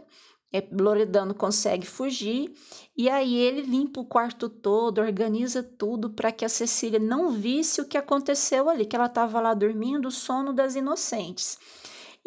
[0.53, 2.55] é, Loredano consegue fugir
[2.97, 7.81] e aí ele limpa o quarto todo, organiza tudo para que a Cecília não visse
[7.81, 11.59] o que aconteceu ali, que ela estava lá dormindo o sono das inocentes.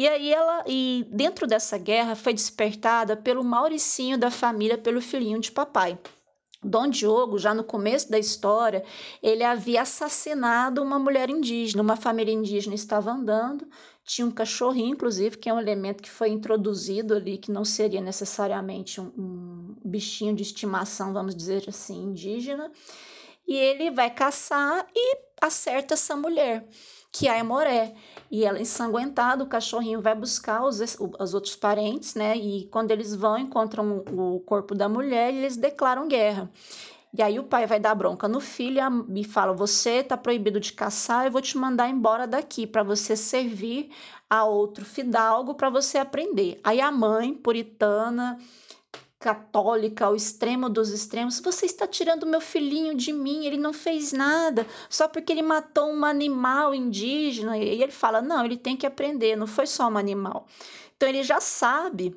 [0.02, 5.40] E aí ela, e dentro dessa guerra foi despertada pelo Mauricinho da família, pelo filhinho
[5.40, 5.96] de papai.
[6.64, 8.84] Dom Diogo, já no começo da história,
[9.22, 11.84] ele havia assassinado uma mulher indígena.
[11.84, 13.68] Uma família indígena estava andando,
[14.04, 18.02] tinha um cachorrinho, inclusive, que é um elemento que foi introduzido ali, que não seria
[18.02, 22.72] necessariamente um, um bichinho de estimação, vamos dizer assim, indígena.
[23.48, 26.68] E ele vai caçar e acerta essa mulher
[27.12, 27.93] que é a Moré.
[28.30, 30.80] E ela, ensanguentada, o cachorrinho vai buscar os,
[31.19, 32.38] os outros parentes, né?
[32.38, 36.50] E quando eles vão, encontram o corpo da mulher e eles declaram guerra.
[37.13, 38.80] E aí o pai vai dar bronca no filho
[39.13, 43.17] e fala: Você está proibido de caçar, eu vou te mandar embora daqui para você
[43.17, 43.91] servir
[44.30, 46.62] a outro fidalgo para você aprender.
[46.63, 48.39] Aí a mãe, puritana,
[49.22, 54.12] católica ao extremo dos extremos, você está tirando meu filhinho de mim, ele não fez
[54.12, 57.56] nada, só porque ele matou um animal indígena.
[57.58, 60.48] E ele fala: não, ele tem que aprender, não foi só um animal.
[60.98, 62.16] Então ele já sabe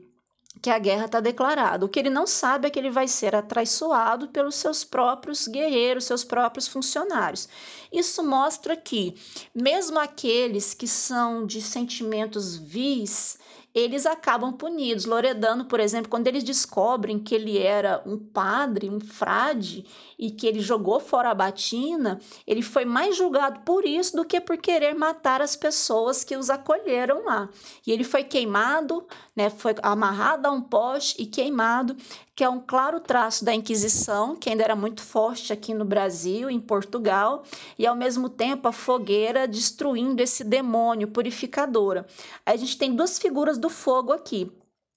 [0.63, 1.85] que a guerra está declarada.
[1.85, 6.05] O que ele não sabe é que ele vai ser atraiçoado pelos seus próprios guerreiros,
[6.05, 7.49] seus próprios funcionários.
[7.93, 9.15] Isso mostra que,
[9.55, 13.37] mesmo aqueles que são de sentimentos vis,
[13.75, 15.05] eles acabam punidos.
[15.05, 19.85] Loredano, por exemplo, quando eles descobrem que ele era um padre, um frade,
[20.19, 24.41] e que ele jogou fora a batina, ele foi mais julgado por isso do que
[24.41, 27.49] por querer matar as pessoas que os acolheram lá.
[27.87, 31.97] E ele foi queimado, né, foi amarrado a um poste e queimado,
[32.35, 36.51] que é um claro traço da Inquisição, que ainda era muito forte aqui no Brasil,
[36.51, 37.45] em Portugal,
[37.79, 42.07] e ao mesmo tempo a fogueira destruindo esse demônio purificadora.
[42.45, 44.51] A gente tem duas figuras do fogo aqui.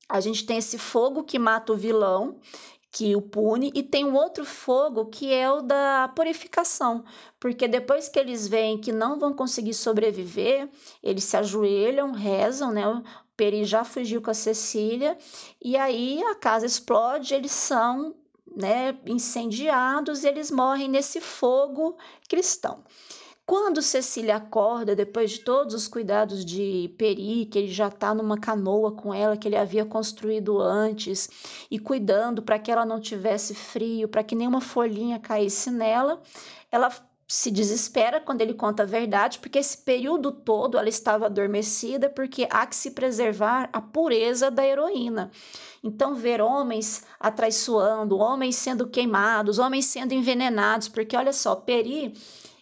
[0.10, 2.39] A gente tem esse fogo que mata o vilão,
[2.91, 7.04] que o pune, e tem um outro fogo que é o da purificação,
[7.39, 10.67] porque depois que eles veem que não vão conseguir sobreviver,
[11.04, 12.84] eles se ajoelham, rezam, né?
[13.38, 15.15] Peri já fugiu com a Cecília,
[15.63, 18.15] e aí a casa explode, eles são
[18.56, 21.95] né, incendiados, eles morrem nesse fogo
[22.28, 22.84] cristão.
[23.45, 28.38] Quando Cecília acorda, depois de todos os cuidados de Peri, que ele já está numa
[28.38, 31.30] canoa com ela, que ele havia construído antes,
[31.71, 36.21] e cuidando para que ela não tivesse frio, para que nenhuma folhinha caísse nela,
[36.69, 36.89] ela
[37.28, 42.48] se desespera quando ele conta a verdade, porque esse período todo ela estava adormecida, porque
[42.50, 45.30] há que se preservar a pureza da heroína.
[45.84, 52.13] Então, ver homens atraiçoando, homens sendo queimados, homens sendo envenenados, porque olha só, Peri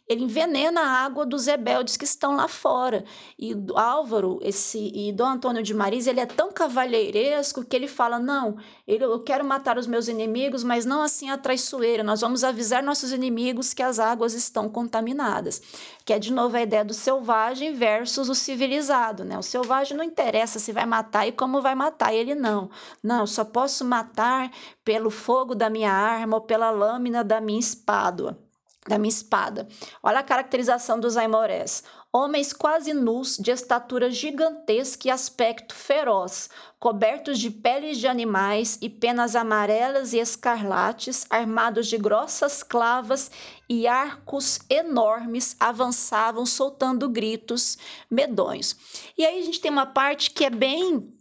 [0.07, 3.03] ele envenena a água dos rebeldes que estão lá fora.
[3.39, 8.19] E Álvaro, esse e Dom Antônio de Maris, ele é tão cavalheiresco que ele fala:
[8.19, 12.03] "Não, eu quero matar os meus inimigos, mas não assim a traiçoeira.
[12.03, 15.61] Nós vamos avisar nossos inimigos que as águas estão contaminadas."
[16.05, 19.37] Que é de novo a ideia do selvagem versus o civilizado, né?
[19.39, 22.69] O selvagem não interessa se vai matar e como vai matar, ele não.
[23.01, 24.51] Não, só posso matar
[24.83, 28.44] pelo fogo da minha arma ou pela lâmina da minha espada
[28.87, 29.67] da minha espada.
[30.03, 31.83] Olha a caracterização dos aimorés.
[32.13, 38.89] Homens quase nus, de estatura gigantesca e aspecto feroz, cobertos de peles de animais e
[38.89, 43.29] penas amarelas e escarlates, armados de grossas clavas
[43.67, 47.77] e arcos enormes, avançavam soltando gritos
[48.09, 48.77] medonhos.
[49.17, 51.13] E aí a gente tem uma parte que é bem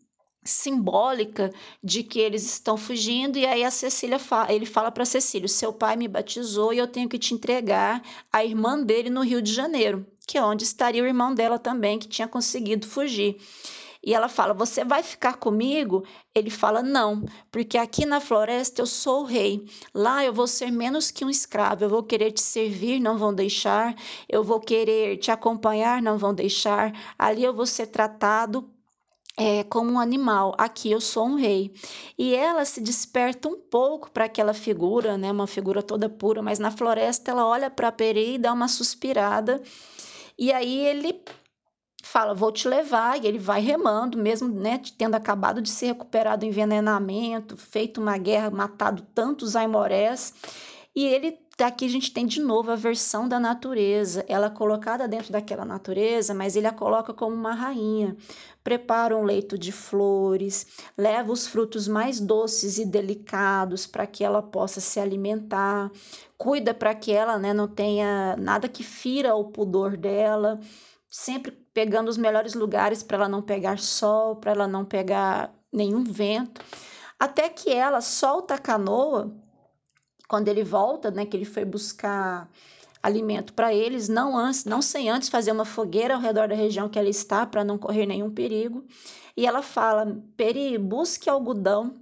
[0.45, 1.53] simbólica
[1.83, 5.73] de que eles estão fugindo e aí a Cecília fala, ele fala para Cecília, seu
[5.73, 8.03] pai me batizou e eu tenho que te entregar
[8.33, 11.99] a irmã dele no Rio de Janeiro, que é onde estaria o irmão dela também
[11.99, 13.39] que tinha conseguido fugir.
[14.07, 16.05] E ela fala: Você vai ficar comigo?
[16.35, 19.65] Ele fala: Não, porque aqui na floresta eu sou o rei.
[19.95, 21.85] Lá eu vou ser menos que um escravo.
[21.85, 23.95] Eu vou querer te servir, não vão deixar.
[24.29, 26.93] Eu vou querer te acompanhar, não vão deixar.
[27.19, 28.69] Ali eu vou ser tratado
[29.37, 31.73] é, como um animal, aqui eu sou um rei.
[32.19, 36.59] E ela se desperta um pouco para aquela figura, né, uma figura toda pura, mas
[36.59, 39.61] na floresta ela olha para Peri e dá uma suspirada.
[40.39, 41.23] E aí ele
[42.03, 46.41] fala: Vou te levar, e ele vai remando, mesmo né, tendo acabado de ser recuperado
[46.41, 50.35] do envenenamento, feito uma guerra, matado tantos aimorés.
[50.95, 51.33] E ele
[51.63, 56.35] aqui a gente tem de novo a versão da natureza, ela colocada dentro daquela natureza,
[56.35, 58.17] mas ele a coloca como uma rainha.
[58.65, 60.67] Prepara um leito de flores,
[60.99, 65.93] leva os frutos mais doces e delicados para que ela possa se alimentar,
[66.37, 70.59] cuida para que ela né, não tenha nada que fira o pudor dela,
[71.09, 76.03] sempre pegando os melhores lugares para ela não pegar sol, para ela não pegar nenhum
[76.03, 76.61] vento,
[77.19, 79.44] até que ela solta a canoa
[80.35, 82.51] quando ele volta, né, que ele foi buscar
[83.01, 86.89] alimento para eles, não antes, não sem antes fazer uma fogueira ao redor da região
[86.89, 88.85] que ela está para não correr nenhum perigo.
[89.37, 91.95] E ela fala: "Peri, busque algodão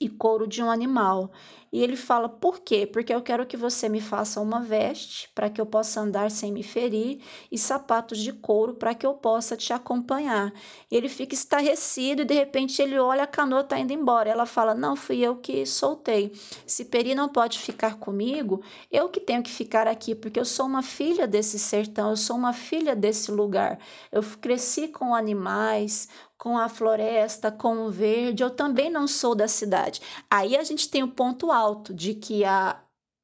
[0.00, 1.30] e couro de um animal.
[1.72, 2.86] E ele fala: Por quê?
[2.86, 6.52] Porque eu quero que você me faça uma veste para que eu possa andar sem
[6.52, 10.52] me ferir e sapatos de couro para que eu possa te acompanhar.
[10.90, 14.30] Ele fica estarrecido e de repente ele olha a canoa está indo embora.
[14.30, 16.32] Ela fala: Não, fui eu que soltei.
[16.66, 20.66] Se Peri não pode ficar comigo, eu que tenho que ficar aqui, porque eu sou
[20.66, 23.78] uma filha desse sertão, eu sou uma filha desse lugar.
[24.10, 26.08] Eu cresci com animais,
[26.38, 30.00] com a floresta, com o verde, eu também não sou da cidade.
[30.30, 32.80] Aí a gente tem o ponto alto de que a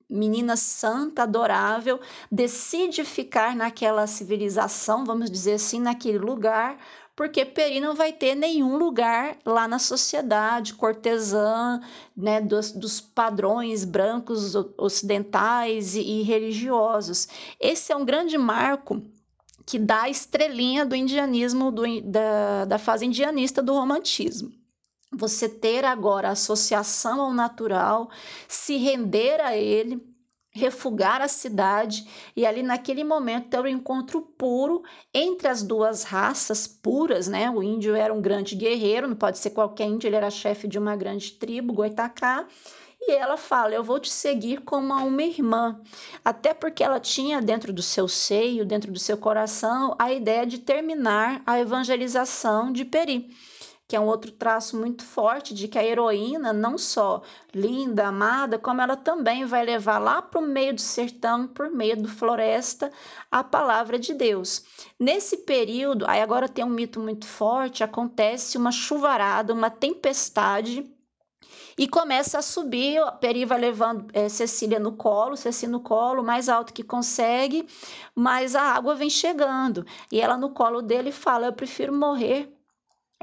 [0.09, 6.79] menina santa, adorável, decide ficar naquela civilização, vamos dizer assim, naquele lugar,
[7.17, 11.81] porque Peri não vai ter nenhum lugar lá na sociedade cortesã,
[12.17, 17.29] né, dos, dos padrões brancos ocidentais e, e religiosos.
[17.61, 19.01] Esse é um grande marco
[19.65, 24.53] que dá a estrelinha do indianismo, do, da, da fase indianista do romantismo.
[25.17, 28.11] Você ter agora associação ao natural,
[28.49, 30.03] se render a ele,
[30.55, 32.07] refugar a cidade
[32.37, 37.51] e ali naquele momento ter o um encontro puro entre as duas raças puras, né?
[37.51, 40.79] O índio era um grande guerreiro, não pode ser qualquer índio, ele era chefe de
[40.79, 42.47] uma grande tribo, Goitacá,
[43.01, 45.81] e ela fala: Eu vou te seguir como uma irmã.
[46.25, 50.59] Até porque ela tinha dentro do seu seio, dentro do seu coração, a ideia de
[50.59, 53.29] terminar a evangelização de Peri
[53.87, 57.23] que é um outro traço muito forte de que a heroína, não só
[57.55, 62.01] linda, amada, como ela também vai levar lá para o meio do sertão, por meio
[62.01, 62.91] do floresta,
[63.31, 64.65] a palavra de Deus.
[64.99, 70.91] Nesse período, aí agora tem um mito muito forte, acontece uma chuvarada, uma tempestade
[71.77, 73.01] e começa a subir.
[73.21, 77.69] Peri vai levando é, Cecília no colo, Cecília no colo, mais alto que consegue,
[78.15, 79.85] mas a água vem chegando.
[80.11, 82.54] E ela no colo dele fala: Eu prefiro morrer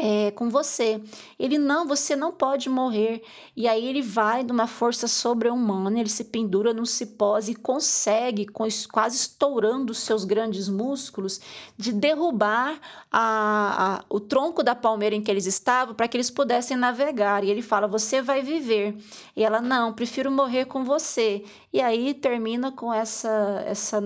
[0.04, 1.00] é, com você.
[1.38, 3.22] Ele, não, você não pode morrer.
[3.56, 8.48] E aí ele vai de uma força sobre-humana, ele se pendura num cipós e consegue,
[8.48, 11.40] quase estourando os seus grandes músculos,
[11.78, 12.80] de derrubar
[13.12, 17.44] a, a, o tronco da palmeira em que eles estavam para que eles pudessem navegar.
[17.44, 18.98] E ele fala: Você vai viver.
[19.36, 21.44] E ela, não, prefiro morrer com você.
[21.72, 24.02] E aí termina com essa, essa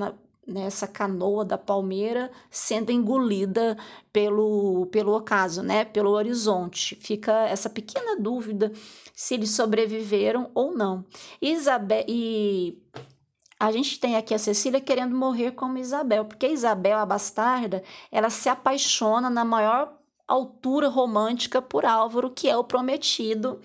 [0.46, 3.78] nessa canoa da palmeira sendo engolida
[4.14, 5.86] pelo, pelo ocaso, né?
[5.86, 6.96] pelo horizonte.
[6.96, 8.72] Fica essa pequena dúvida
[9.14, 11.06] se eles sobreviveram ou não.
[11.42, 12.78] Isabel, e
[13.60, 18.30] a gente tem aqui a Cecília querendo morrer como Isabel, porque Isabel, a bastarda, ela
[18.30, 23.60] se apaixona na maior altura romântica por Álvaro, que é o prometido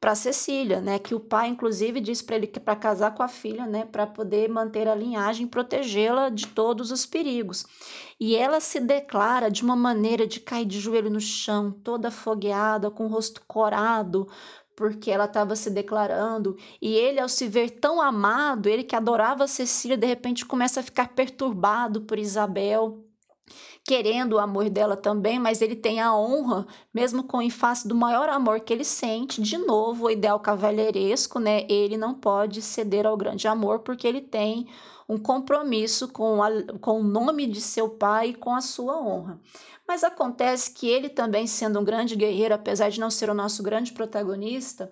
[0.00, 3.28] para Cecília, né, que o pai inclusive disse para ele que para casar com a
[3.28, 7.66] filha, né, para poder manter a linhagem protegê-la de todos os perigos.
[8.18, 12.90] E ela se declara de uma maneira de cair de joelho no chão, toda afogueada,
[12.90, 14.26] com o rosto corado,
[14.74, 19.46] porque ela estava se declarando, e ele, ao se ver tão amado, ele que adorava
[19.46, 23.04] Cecília, de repente começa a ficar perturbado por Isabel
[23.90, 26.64] querendo o amor dela também, mas ele tem a honra,
[26.94, 31.40] mesmo com em face do maior amor que ele sente, de novo, o ideal cavalheiresco,
[31.40, 31.66] né?
[31.68, 34.68] Ele não pode ceder ao grande amor porque ele tem
[35.08, 39.40] um compromisso com, a, com o nome de seu pai e com a sua honra.
[39.88, 43.60] Mas acontece que ele também, sendo um grande guerreiro, apesar de não ser o nosso
[43.60, 44.88] grande protagonista,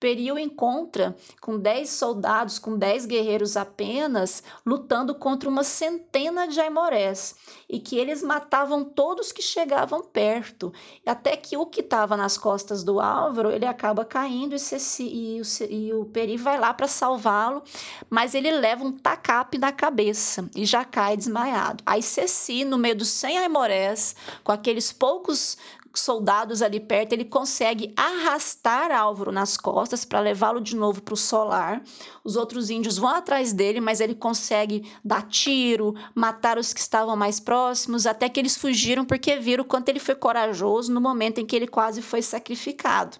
[0.00, 7.36] Periu encontra com dez soldados, com dez guerreiros apenas, lutando contra uma centena de aimorés,
[7.68, 10.72] e que eles matavam todos que chegavam perto,
[11.04, 15.40] até que o que estava nas costas do Álvaro, ele acaba caindo e, Ceci, e,
[15.40, 17.62] o, e o Peri vai lá para salvá-lo,
[18.08, 21.84] mas ele leva um tacape na cabeça e já cai desmaiado.
[21.84, 25.58] Aí Ceci, no meio dos cem aimorés, com aqueles poucos
[25.94, 31.16] soldados ali perto, ele consegue arrastar Álvaro nas costas para levá-lo de novo para o
[31.16, 31.82] solar.
[32.24, 37.16] Os outros índios vão atrás dele, mas ele consegue dar tiro, matar os que estavam
[37.16, 41.46] mais próximos, até que eles fugiram porque viram quanto ele foi corajoso no momento em
[41.46, 43.16] que ele quase foi sacrificado.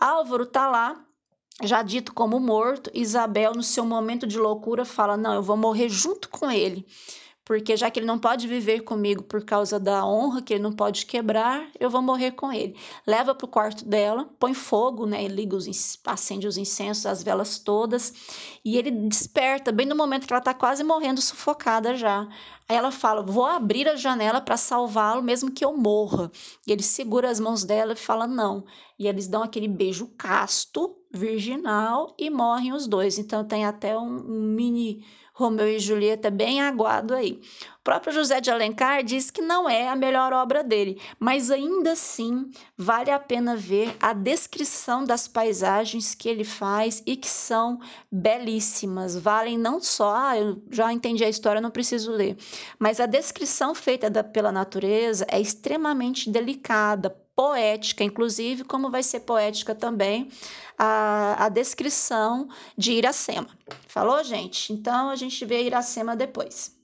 [0.00, 1.04] Álvaro está lá
[1.62, 5.90] já dito como morto, Isabel, no seu momento de loucura, fala: Não, eu vou morrer
[5.90, 6.86] junto com ele
[7.44, 10.72] porque já que ele não pode viver comigo por causa da honra que ele não
[10.72, 12.76] pode quebrar, eu vou morrer com ele.
[13.06, 17.58] Leva para o quarto dela, põe fogo, né, liga os, acende os incensos, as velas
[17.58, 18.12] todas,
[18.64, 22.28] e ele desperta bem no momento que ela está quase morrendo sufocada já.
[22.70, 26.30] Aí ela fala: Vou abrir a janela para salvá-lo, mesmo que eu morra.
[26.64, 28.64] E ele segura as mãos dela e fala: Não.
[28.96, 33.18] E eles dão aquele beijo casto, virginal, e morrem os dois.
[33.18, 35.04] Então tem até um, um mini
[35.40, 37.40] Romeu e Julieta bem aguado aí.
[37.80, 41.92] O próprio José de Alencar diz que não é a melhor obra dele, mas ainda
[41.92, 47.80] assim vale a pena ver a descrição das paisagens que ele faz e que são
[48.12, 49.16] belíssimas.
[49.16, 52.36] Valem não só, ah, eu já entendi a história, não preciso ler,
[52.78, 57.08] mas a descrição feita da, pela natureza é extremamente delicada,
[57.40, 60.28] poética, inclusive, como vai ser poética também
[60.76, 63.48] a, a descrição de Iracema.
[63.88, 64.70] Falou, gente?
[64.74, 66.78] Então a gente vê Iracema depois.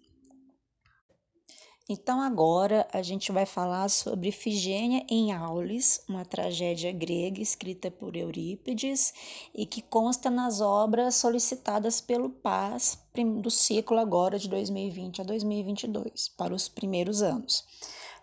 [1.86, 8.16] Então agora a gente vai falar sobre Ifigênia em Aulis, uma tragédia grega escrita por
[8.16, 9.12] Eurípides
[9.54, 12.98] e que consta nas obras solicitadas pelo Paz
[13.42, 17.62] do ciclo agora de 2020 a 2022, para os primeiros anos.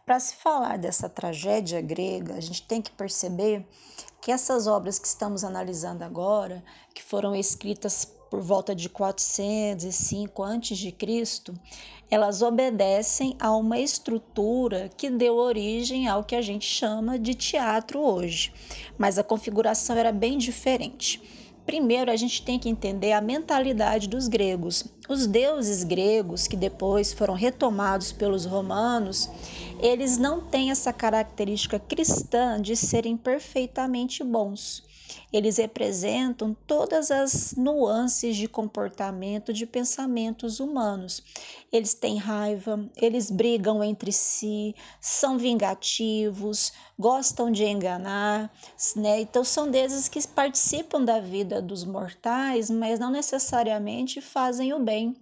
[0.05, 3.65] Para se falar dessa tragédia grega, a gente tem que perceber
[4.19, 6.61] que essas obras que estamos analisando agora,
[6.93, 11.53] que foram escritas por volta de 405 a.C.,
[12.11, 18.01] elas obedecem a uma estrutura que deu origem ao que a gente chama de teatro
[18.01, 18.53] hoje,
[18.97, 21.42] mas a configuração era bem diferente.
[21.65, 24.83] Primeiro, a gente tem que entender a mentalidade dos gregos.
[25.07, 29.29] Os deuses gregos, que depois foram retomados pelos romanos,
[29.79, 34.83] eles não têm essa característica cristã de serem perfeitamente bons.
[35.33, 41.23] Eles representam todas as nuances de comportamento, de pensamentos humanos.
[41.71, 48.53] Eles têm raiva, eles brigam entre si, são vingativos, gostam de enganar,
[48.95, 49.21] né?
[49.21, 55.15] Então são deuses que participam da vida dos mortais, mas não necessariamente fazem o bem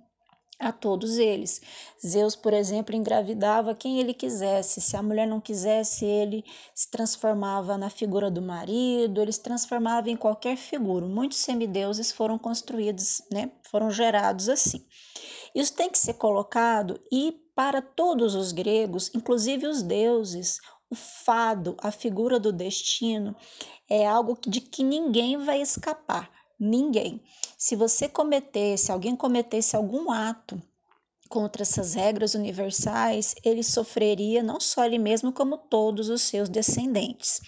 [0.62, 1.62] a todos eles.
[2.06, 4.80] Zeus, por exemplo, engravidava quem ele quisesse.
[4.80, 10.10] Se a mulher não quisesse, ele se transformava na figura do marido, ele se transformava
[10.10, 11.06] em qualquer figura.
[11.06, 13.52] Muitos semideuses foram construídos, né?
[13.70, 14.86] Foram gerados assim.
[15.54, 20.60] Isso tem que ser colocado e para todos os gregos, inclusive os deuses,
[20.90, 23.36] o fado, a figura do destino,
[23.90, 26.30] é algo de que ninguém vai escapar
[26.62, 27.22] ninguém.
[27.64, 30.60] Se você cometesse, alguém cometesse algum ato
[31.30, 37.40] contra essas regras universais, ele sofreria não só ele mesmo, como todos os seus descendentes.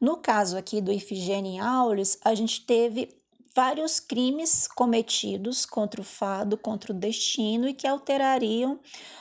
[0.00, 3.08] No caso aqui do Ifigênia em Aulis, a gente teve
[3.52, 8.78] vários crimes cometidos contra o fado, contra o destino e que alterariam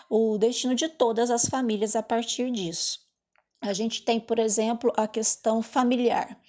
[0.07, 2.99] o destino de todas as famílias a partir disso.
[3.59, 6.39] A gente tem, por exemplo, a questão familiar.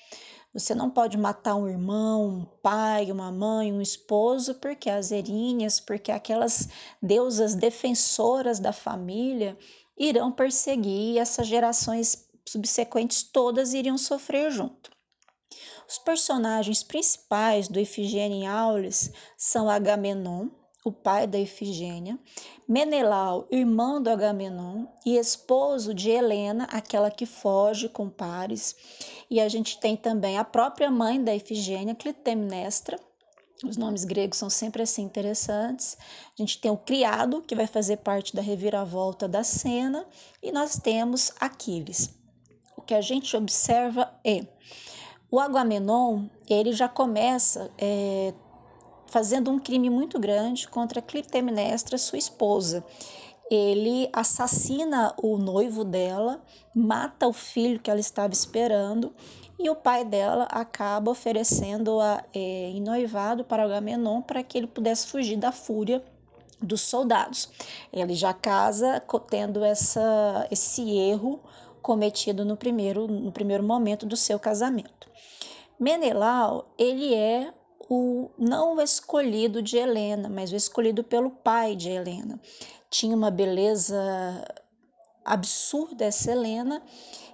[0.53, 5.79] Você não pode matar um irmão, um pai, uma mãe, um esposo, porque as erinhas,
[5.79, 6.69] porque aquelas
[7.01, 9.57] deusas defensoras da família
[9.97, 14.91] irão perseguir e essas gerações subsequentes todas iriam sofrer junto.
[15.89, 20.49] Os personagens principais do Ifigênia em Aulis são Agamenon,
[20.85, 22.19] o pai da Ifigênia,
[22.67, 28.75] Menelau, irmão do Agamenon e esposo de Helena, aquela que foge com Paris.
[29.31, 32.99] E a gente tem também a própria mãe da Ifigênia, Clitemnestra.
[33.63, 35.99] Os nomes gregos são sempre assim interessantes.
[36.01, 40.07] A gente tem o criado, que vai fazer parte da reviravolta da cena,
[40.43, 42.11] e nós temos Aquiles.
[42.75, 44.47] O que a gente observa é
[45.31, 48.33] o Agamenon, ele já começa é,
[49.11, 52.85] fazendo um crime muito grande contra Clitemnestra, sua esposa.
[53.51, 56.41] Ele assassina o noivo dela,
[56.75, 59.13] mata o filho que ela estava esperando
[59.59, 65.09] e o pai dela acaba oferecendo-a é, em noivado para Agamenon para que ele pudesse
[65.09, 66.03] fugir da fúria
[66.63, 67.51] dos soldados.
[67.93, 71.41] Ele já casa tendo essa, esse erro
[71.83, 75.11] cometido no primeiro, no primeiro momento do seu casamento.
[75.79, 77.53] Menelau, ele é
[77.91, 82.41] o não o escolhido de Helena, mas o escolhido pelo pai de Helena.
[82.89, 83.97] Tinha uma beleza
[85.25, 86.81] absurda essa Helena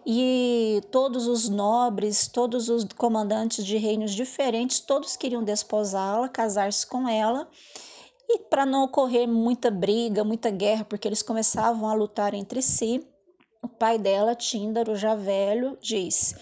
[0.05, 7.07] e todos os nobres, todos os comandantes de reinos diferentes, todos queriam desposá-la, casar-se com
[7.07, 7.47] ela.
[8.29, 13.07] E para não ocorrer muita briga, muita guerra, porque eles começavam a lutar entre si,
[13.63, 16.35] o pai dela, Tíndaro, já velho, diz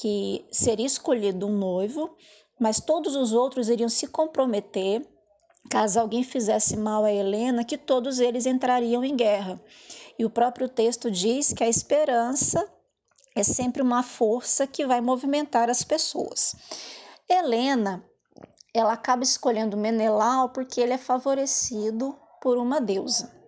[0.00, 2.16] que seria escolhido um noivo,
[2.60, 5.02] mas todos os outros iriam se comprometer,
[5.70, 9.58] caso alguém fizesse mal a Helena, que todos eles entrariam em guerra.
[10.18, 12.62] E o próprio texto diz que a esperança
[13.34, 16.54] é sempre uma força que vai movimentar as pessoas.
[17.26, 18.04] Helena,
[18.74, 23.39] ela acaba escolhendo Menelau porque ele é favorecido por uma deusa.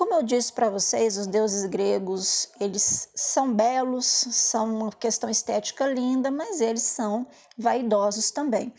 [0.00, 5.86] Como eu disse para vocês, os deuses gregos, eles são belos, são uma questão estética
[5.86, 7.26] linda, mas eles são
[7.58, 8.72] vaidosos também.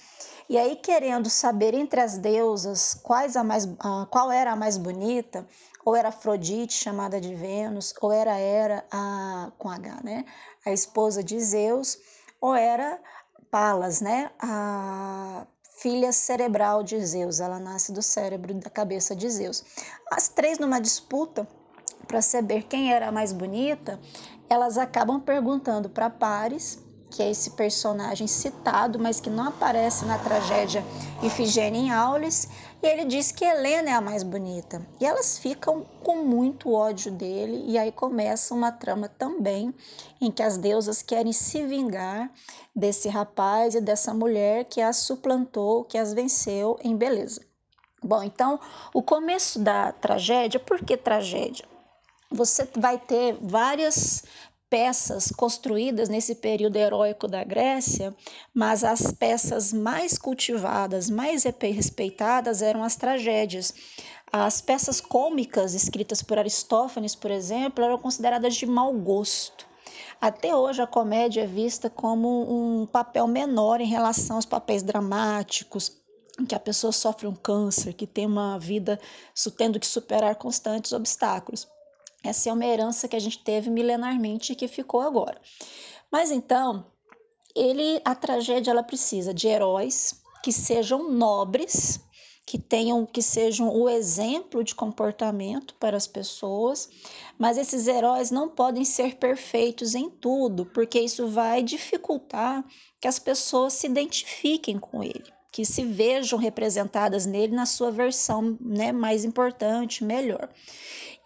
[0.50, 3.70] E aí, querendo saber entre as deusas quais a mais,
[4.10, 5.48] qual era a mais bonita,
[5.86, 10.26] ou era Afrodite, chamada de Vênus, ou era Hera, a, com H, né?
[10.66, 12.00] A esposa de Zeus,
[12.42, 13.00] ou era
[13.52, 14.32] Palas, né?
[14.40, 15.46] A
[15.78, 17.40] filha cerebral de Zeus.
[17.40, 19.64] Ela nasce do cérebro da cabeça de Zeus.
[20.12, 21.48] As três, numa disputa
[22.08, 24.00] para saber quem era a mais bonita,
[24.50, 26.80] elas acabam perguntando para Paris
[27.12, 30.84] que é esse personagem citado, mas que não aparece na tragédia
[31.22, 32.47] Ifigênia em Aulis,
[32.82, 34.82] e ele diz que Helena é a mais bonita.
[34.99, 39.74] E elas ficam com muito ódio dele, e aí começa uma trama também
[40.20, 42.32] em que as deusas querem se vingar
[42.76, 47.41] desse rapaz e dessa mulher que as suplantou, que as venceu em beleza.
[48.03, 48.59] Bom, então,
[48.95, 51.66] o começo da tragédia, por que tragédia?
[52.32, 54.24] Você vai ter várias
[54.72, 58.16] peças construídas nesse período heróico da Grécia,
[58.54, 63.74] mas as peças mais cultivadas, mais respeitadas eram as tragédias.
[64.32, 69.68] As peças cômicas escritas por Aristófanes, por exemplo, eram consideradas de mau gosto.
[70.22, 75.98] Até hoje a comédia é vista como um papel menor em relação aos papéis dramáticos,
[76.40, 78.98] em que a pessoa sofre um câncer, que tem uma vida
[79.58, 81.68] tendo que superar constantes obstáculos.
[82.24, 85.42] Essa é uma herança que a gente teve milenarmente e que ficou agora.
[86.12, 86.86] Mas então,
[87.56, 92.00] ele a tragédia ela precisa de heróis que sejam nobres,
[92.46, 96.90] que tenham que sejam o exemplo de comportamento para as pessoas,
[97.40, 102.64] mas esses heróis não podem ser perfeitos em tudo, porque isso vai dificultar
[103.00, 108.58] que as pessoas se identifiquem com ele, que se vejam representadas nele na sua versão
[108.60, 110.50] né, mais importante, melhor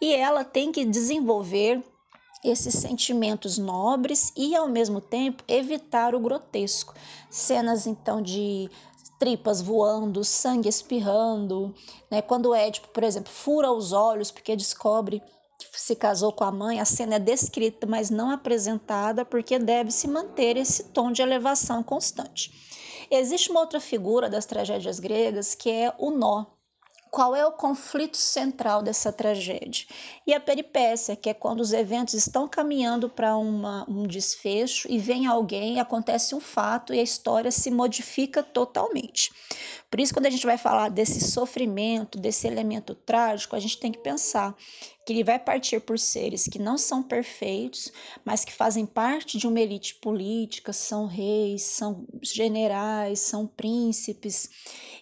[0.00, 1.82] e ela tem que desenvolver
[2.44, 6.94] esses sentimentos nobres e ao mesmo tempo evitar o grotesco.
[7.30, 8.70] Cenas então de
[9.18, 11.74] tripas voando, sangue espirrando,
[12.10, 12.20] né?
[12.20, 15.22] Quando o Édipo, por exemplo, fura os olhos porque descobre
[15.58, 19.90] que se casou com a mãe, a cena é descrita, mas não apresentada, porque deve
[19.90, 22.52] se manter esse tom de elevação constante.
[23.10, 26.44] Existe uma outra figura das tragédias gregas que é o nó,
[27.16, 29.86] qual é o conflito central dessa tragédia.
[30.26, 35.26] E a peripécia, que é quando os eventos estão caminhando para um desfecho e vem
[35.26, 39.32] alguém, acontece um fato e a história se modifica totalmente.
[39.90, 43.92] Por isso, quando a gente vai falar desse sofrimento, desse elemento trágico, a gente tem
[43.92, 44.56] que pensar
[45.06, 47.92] que ele vai partir por seres que não são perfeitos,
[48.24, 54.50] mas que fazem parte de uma elite política, são reis, são generais, são príncipes,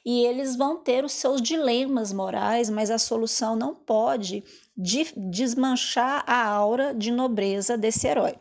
[0.05, 4.45] e eles vão ter os seus dilemas morais, mas a solução não pode
[4.77, 8.35] desmanchar a aura de nobreza desse herói.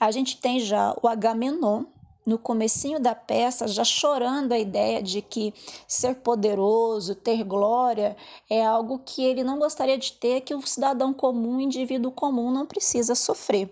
[0.00, 1.84] A gente tem já o Agamenon,
[2.24, 5.52] no comecinho da peça, já chorando a ideia de que
[5.86, 8.16] ser poderoso, ter glória,
[8.48, 12.66] é algo que ele não gostaria de ter, que o cidadão comum, indivíduo comum, não
[12.66, 13.68] precisa sofrer.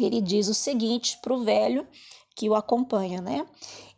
[0.00, 1.86] Ele diz o seguinte para o velho
[2.34, 3.46] que o acompanha, né?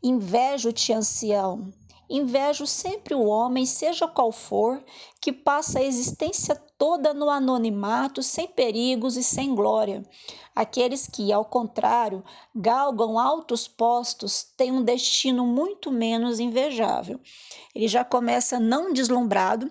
[0.02, 1.72] Invejo-te, ancião,
[2.08, 4.82] Invejo sempre o homem, seja qual for,
[5.20, 10.02] que passa a existência toda no anonimato, sem perigos e sem glória.
[10.54, 12.22] Aqueles que, ao contrário,
[12.54, 17.20] galgam altos postos têm um destino muito menos invejável.
[17.74, 19.70] Ele já começa não deslumbrado,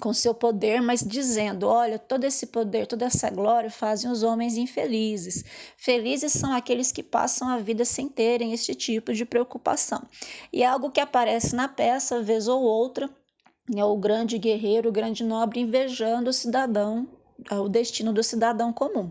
[0.00, 4.56] com seu poder, mas dizendo: olha, todo esse poder, toda essa glória fazem os homens
[4.56, 5.44] infelizes.
[5.76, 10.02] Felizes são aqueles que passam a vida sem terem esse tipo de preocupação.
[10.52, 13.10] E é algo que aparece na peça, vez ou outra,
[13.76, 17.19] é o grande guerreiro, o grande nobre invejando o cidadão
[17.50, 19.10] o destino do cidadão comum.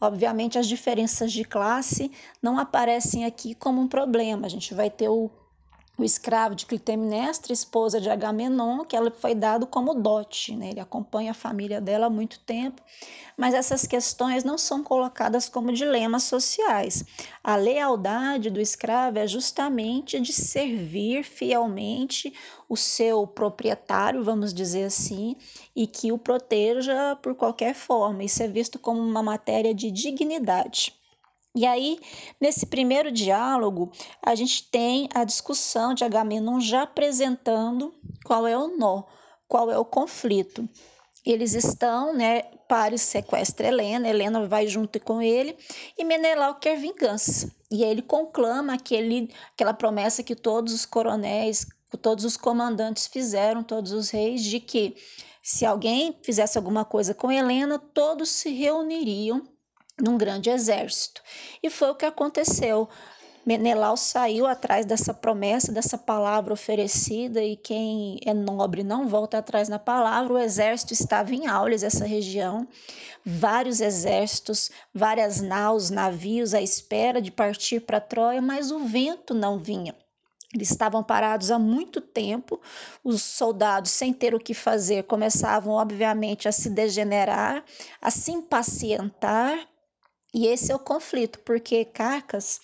[0.00, 2.10] Obviamente, as diferenças de classe
[2.42, 4.46] não aparecem aqui como um problema.
[4.46, 5.30] A gente vai ter o
[6.00, 10.70] o escravo de Clitemnestra, esposa de Agamenon, que ela foi dado como dote, né?
[10.70, 12.82] Ele acompanha a família dela há muito tempo,
[13.36, 17.04] mas essas questões não são colocadas como dilemas sociais.
[17.44, 22.32] A lealdade do escravo é justamente de servir fielmente
[22.68, 25.36] o seu proprietário, vamos dizer assim,
[25.74, 28.24] e que o proteja por qualquer forma.
[28.24, 30.99] Isso é visto como uma matéria de dignidade.
[31.54, 31.98] E aí,
[32.40, 33.90] nesse primeiro diálogo,
[34.24, 37.92] a gente tem a discussão de Agamenon já apresentando
[38.24, 39.02] qual é o nó,
[39.48, 40.68] qual é o conflito.
[41.26, 45.56] Eles estão, né, Paris sequestra Helena, Helena vai junto com ele
[45.98, 47.50] e Menelau quer vingança.
[47.68, 51.66] E ele conclama aquele, aquela promessa que todos os coronéis,
[52.00, 54.94] todos os comandantes fizeram, todos os reis, de que
[55.42, 59.42] se alguém fizesse alguma coisa com Helena, todos se reuniriam
[60.00, 61.22] num grande exército.
[61.62, 62.88] E foi o que aconteceu.
[63.44, 69.68] Menelau saiu atrás dessa promessa, dessa palavra oferecida, e quem é nobre não volta atrás
[69.68, 70.34] na palavra.
[70.34, 72.68] O exército estava em Aulis, essa região,
[73.24, 79.58] vários exércitos, várias naus, navios à espera de partir para Troia, mas o vento não
[79.58, 79.96] vinha.
[80.54, 82.60] Eles estavam parados há muito tempo,
[83.04, 87.64] os soldados, sem ter o que fazer, começavam, obviamente, a se degenerar,
[88.02, 89.56] a se impacientar,
[90.32, 92.60] e esse é o conflito, porque Carcas,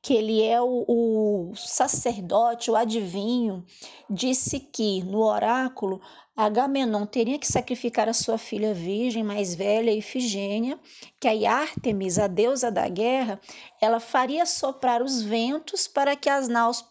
[0.00, 3.64] que ele é o, o sacerdote, o adivinho,
[4.08, 6.00] disse que no oráculo
[6.34, 10.80] Agamenon teria que sacrificar a sua filha virgem mais velha, Ifigênia,
[11.20, 13.38] que aí Ártemis, a deusa da guerra,
[13.78, 16.82] ela faria soprar os ventos para que as naus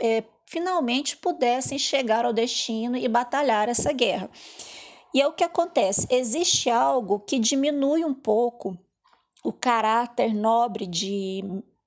[0.00, 4.28] é, finalmente pudessem chegar ao destino e batalhar essa guerra.
[5.14, 8.76] E é o que acontece: existe algo que diminui um pouco
[9.42, 11.42] o caráter nobre de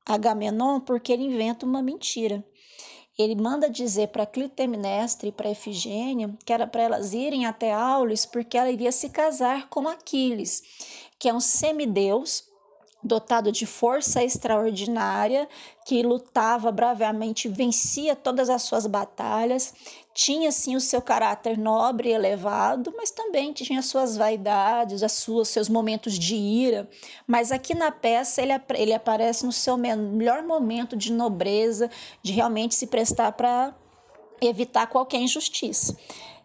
[0.05, 2.43] Agamenon porque ele inventa uma mentira.
[3.17, 8.25] Ele manda dizer para Clitemnestra e para Efigênia que era para elas irem até Aulis
[8.25, 10.63] porque ela iria se casar com Aquiles,
[11.19, 12.50] que é um semideus
[13.03, 15.47] dotado de força extraordinária,
[15.85, 19.73] que lutava bravamente, vencia todas as suas batalhas,
[20.13, 25.47] tinha sim o seu caráter nobre e elevado, mas também tinha suas vaidades, as suas
[25.47, 26.89] seus momentos de ira.
[27.25, 31.89] Mas aqui na peça ele, ele aparece no seu melhor momento de nobreza,
[32.21, 33.73] de realmente se prestar para
[34.41, 35.95] evitar qualquer injustiça.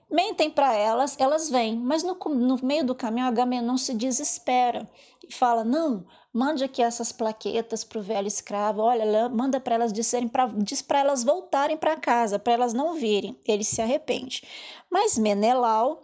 [0.09, 4.89] Mentem para elas, elas vêm, mas no, no meio do caminho Agamenon se desespera
[5.29, 6.07] e fala: Não,
[6.37, 10.83] mande aqui essas plaquetas para o velho escravo, olha, manda para elas disserem, pra, diz
[10.83, 13.41] para elas voltarem para casa, para elas não virem.
[13.47, 14.43] Ele se arrepende.
[14.91, 16.03] Mas Menelau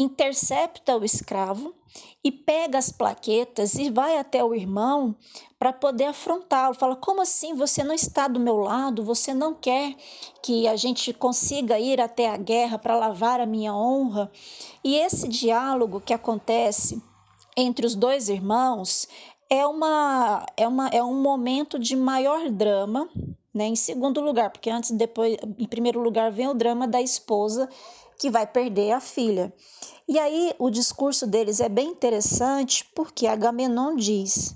[0.00, 1.74] intercepta o escravo
[2.24, 5.14] e pega as plaquetas e vai até o irmão
[5.58, 6.74] para poder afrontá-lo.
[6.74, 9.04] Fala: Como assim você não está do meu lado?
[9.04, 9.94] Você não quer
[10.42, 14.32] que a gente consiga ir até a guerra para lavar a minha honra?
[14.82, 17.02] E esse diálogo que acontece
[17.60, 19.08] entre os dois irmãos
[19.50, 23.08] é, uma, é, uma, é um momento de maior drama,
[23.52, 23.66] né?
[23.66, 27.68] Em segundo lugar, porque antes, depois, em primeiro lugar, vem o drama da esposa
[28.16, 29.52] que vai perder a filha.
[30.06, 34.54] E aí o discurso deles é bem interessante porque Agamenon diz: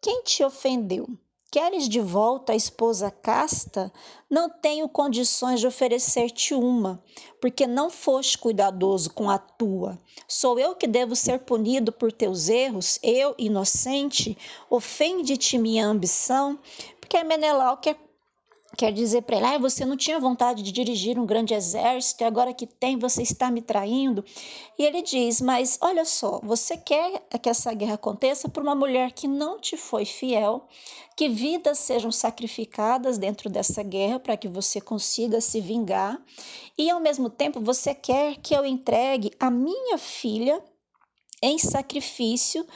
[0.00, 1.06] Quem te ofendeu?
[1.50, 3.90] Queres de volta a esposa casta?
[4.28, 7.02] Não tenho condições de oferecer-te uma,
[7.40, 9.98] porque não foste cuidadoso com a tua.
[10.28, 12.98] Sou eu que devo ser punido por teus erros?
[13.02, 14.36] Eu, inocente?
[14.68, 16.58] Ofende-te minha ambição?
[17.00, 17.96] Porque Menelau quer
[18.78, 22.24] quer dizer para ele: ah, você não tinha vontade de dirigir um grande exército e
[22.24, 24.24] agora que tem, você está me traindo.
[24.78, 29.10] E ele diz: Mas olha só, você quer que essa guerra aconteça por uma mulher
[29.10, 30.68] que não te foi fiel,
[31.16, 36.22] que vidas sejam sacrificadas dentro dessa guerra para que você consiga se vingar,
[36.78, 40.62] e ao mesmo tempo você quer que eu entregue a minha filha
[41.42, 42.66] em sacrifício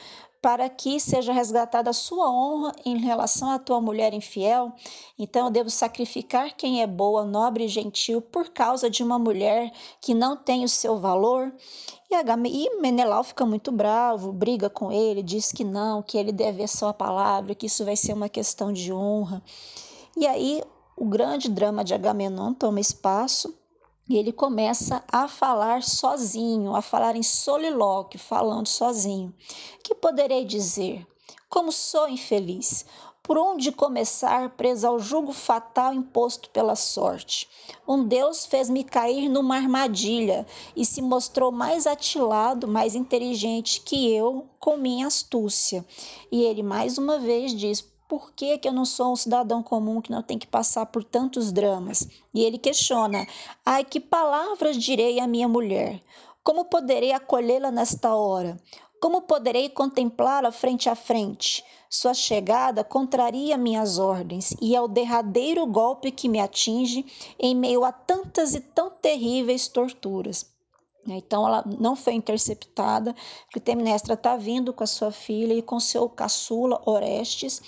[0.43, 4.73] para que seja resgatada a sua honra em relação à tua mulher infiel.
[5.17, 9.71] Então eu devo sacrificar quem é boa, nobre e gentil por causa de uma mulher
[10.01, 11.53] que não tem o seu valor.
[12.11, 16.67] E, Menelau fica muito bravo, briga com ele, diz que não, que ele deve a
[16.67, 19.41] sua palavra, que isso vai ser uma questão de honra.
[20.17, 20.61] E aí
[20.97, 23.57] o grande drama de Agamenon toma espaço
[24.13, 29.33] e ele começa a falar sozinho, a falar em solilóquio, falando sozinho.
[29.83, 31.03] Que poderei dizer?
[31.49, 32.85] Como sou infeliz?
[33.23, 37.49] Por onde começar, presa ao jugo fatal imposto pela sorte?
[37.87, 40.45] Um Deus fez-me cair numa armadilha
[40.75, 45.83] e se mostrou mais atilado, mais inteligente que eu com minha astúcia.
[46.31, 47.81] E ele mais uma vez diz:
[48.13, 51.03] por que, que eu não sou um cidadão comum que não tem que passar por
[51.03, 52.07] tantos dramas?
[52.31, 53.25] E ele questiona:
[53.65, 55.99] ai, que palavras direi à minha mulher?
[56.43, 58.55] Como poderei acolhê-la nesta hora?
[59.01, 61.65] Como poderei contemplá-la frente a frente?
[61.89, 67.03] Sua chegada contraria minhas ordens e é o derradeiro golpe que me atinge
[67.39, 70.53] em meio a tantas e tão terríveis torturas.
[71.07, 73.13] Então ela não foi interceptada.
[73.51, 77.61] Clitemnestra está vindo com a sua filha e com seu caçula Orestes,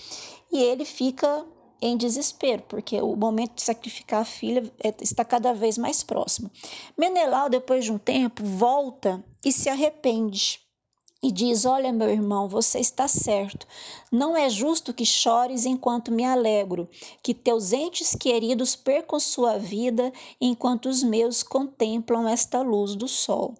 [0.55, 1.45] e ele fica
[1.81, 6.49] em desespero, porque o momento de sacrificar a filha é, está cada vez mais próximo.
[6.97, 10.61] Menelau, depois de um tempo, volta e se arrepende
[11.21, 13.67] e diz: Olha, meu irmão, você está certo.
[14.09, 16.87] Não é justo que chores enquanto me alegro,
[17.21, 23.55] que teus entes queridos percam sua vida enquanto os meus contemplam esta luz do sol.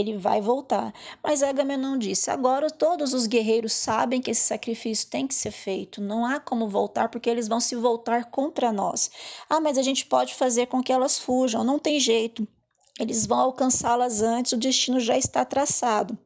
[0.00, 0.94] Ele vai voltar.
[1.22, 6.00] Mas Agamenon disse: agora todos os guerreiros sabem que esse sacrifício tem que ser feito.
[6.00, 9.10] Não há como voltar, porque eles vão se voltar contra nós.
[9.50, 11.64] Ah, mas a gente pode fazer com que elas fujam.
[11.64, 12.46] Não tem jeito.
[12.98, 16.18] Eles vão alcançá-las antes, o destino já está traçado.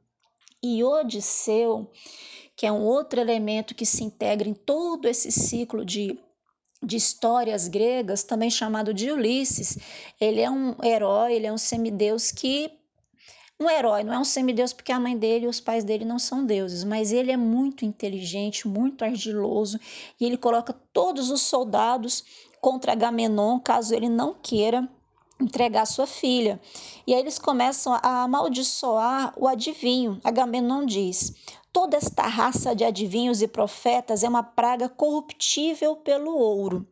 [0.63, 1.91] E Odisseu,
[2.57, 6.19] que é um outro elemento que se integra em todo esse ciclo de,
[6.83, 9.77] de histórias gregas, também chamado de Ulisses,
[10.19, 12.71] ele é um herói, ele é um semideus que
[13.63, 16.19] um herói, não é um semideus porque a mãe dele e os pais dele não
[16.19, 19.79] são deuses, mas ele é muito inteligente, muito ardiloso
[20.21, 22.25] e ele coloca todos os soldados
[22.61, 24.89] contra Agamenon, caso ele não queira
[25.41, 26.61] entregar sua filha.
[27.07, 30.21] E aí eles começam a amaldiçoar o adivinho.
[30.23, 31.35] Agamenon diz:
[31.73, 36.87] Toda esta raça de adivinhos e profetas é uma praga corruptível pelo ouro.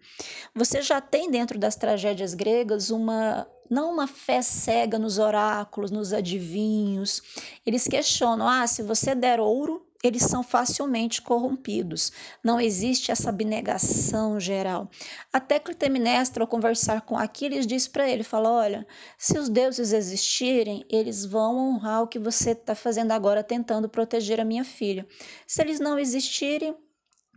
[0.54, 6.12] Você já tem dentro das tragédias gregas uma não uma fé cega nos oráculos, nos
[6.12, 7.22] adivinhos.
[7.64, 12.10] Eles questionam: ah, se você der ouro, eles são facilmente corrompidos.
[12.42, 14.90] Não existe essa abnegação geral.
[15.32, 18.86] Até Clitemnestra, ao conversar com Aquiles, diz para ele, fala, olha,
[19.18, 24.40] se os deuses existirem, eles vão honrar o que você está fazendo agora, tentando proteger
[24.40, 25.06] a minha filha.
[25.46, 26.74] Se eles não existirem,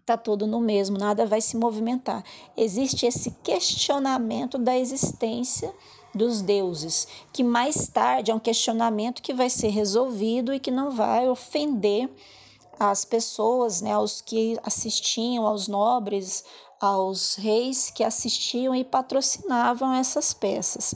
[0.06, 2.24] tá tudo no mesmo, nada vai se movimentar.
[2.56, 5.74] Existe esse questionamento da existência
[6.14, 10.92] dos deuses, que mais tarde é um questionamento que vai ser resolvido e que não
[10.92, 12.10] vai ofender
[12.80, 16.44] as pessoas, né, aos que assistiam, aos nobres,
[16.80, 20.94] aos reis que assistiam e patrocinavam essas peças.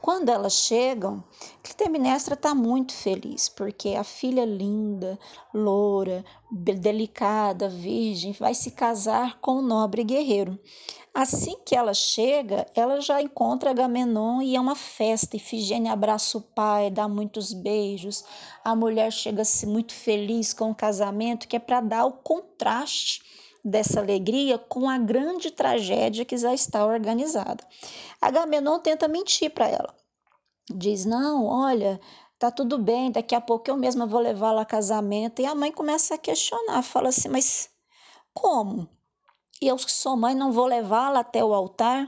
[0.00, 1.22] Quando elas chegam,
[1.62, 5.18] Clitemnestra está muito feliz, porque a filha linda,
[5.52, 10.58] loura, delicada, virgem, vai se casar com o nobre guerreiro.
[11.12, 15.36] Assim que ela chega, ela já encontra Agamenon e é uma festa.
[15.36, 18.24] Ifigênia abraça o pai, dá muitos beijos.
[18.64, 23.22] A mulher chega-se muito feliz com o casamento, que é para dar o contraste
[23.64, 27.66] dessa alegria com a grande tragédia que já está organizada.
[28.20, 29.94] Agamenon tenta mentir para ela.
[30.72, 32.00] Diz: "Não, olha,
[32.38, 35.42] tá tudo bem, daqui a pouco eu mesma vou levá-la a casamento".
[35.42, 37.68] E a mãe começa a questionar, fala assim: "Mas
[38.32, 38.88] como?"
[39.60, 42.06] E eu que sou mãe não vou levá-la até o altar.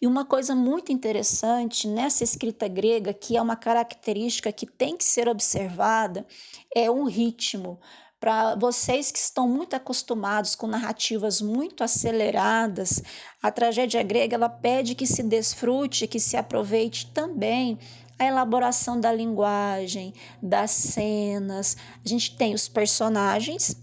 [0.00, 5.04] E uma coisa muito interessante nessa escrita grega, que é uma característica que tem que
[5.04, 6.26] ser observada,
[6.74, 7.78] é um ritmo.
[8.18, 13.02] Para vocês que estão muito acostumados com narrativas muito aceleradas,
[13.42, 17.78] a tragédia grega ela pede que se desfrute, que se aproveite também
[18.18, 21.76] a elaboração da linguagem, das cenas.
[22.02, 23.76] A gente tem os personagens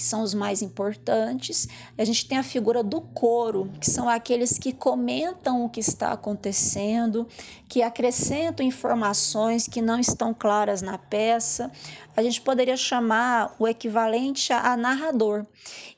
[0.00, 1.68] que são os mais importantes.
[1.98, 6.10] A gente tem a figura do coro, que são aqueles que comentam o que está
[6.10, 7.28] acontecendo,
[7.68, 11.70] que acrescentam informações que não estão claras na peça.
[12.16, 15.46] A gente poderia chamar o equivalente a narrador.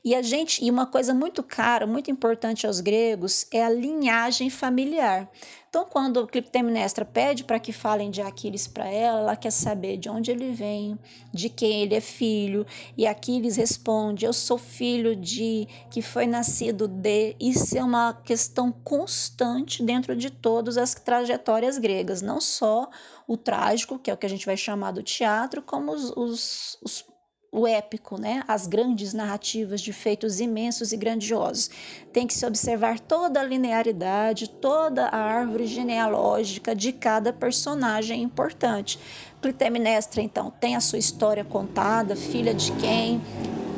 [0.03, 4.49] E a gente, e uma coisa muito cara, muito importante aos gregos, é a linhagem
[4.49, 5.29] familiar.
[5.73, 10.07] Então, quando Clitemnestra pede para que falem de Aquiles para ela, ela quer saber de
[10.07, 10.99] onde ele vem,
[11.33, 12.63] de quem ele é filho,
[12.95, 17.35] e Aquiles responde: Eu sou filho de que foi nascido de.
[17.39, 22.87] Isso é uma questão constante dentro de todas as trajetórias gregas, não só
[23.27, 26.77] o trágico, que é o que a gente vai chamar do teatro, como os, os,
[26.81, 27.05] os
[27.53, 28.43] o épico, né?
[28.47, 31.69] as grandes narrativas de feitos imensos e grandiosos.
[32.11, 38.97] Tem que se observar toda a linearidade, toda a árvore genealógica de cada personagem importante.
[39.39, 43.21] Clitemnestra, então, tem a sua história contada, filha de quem,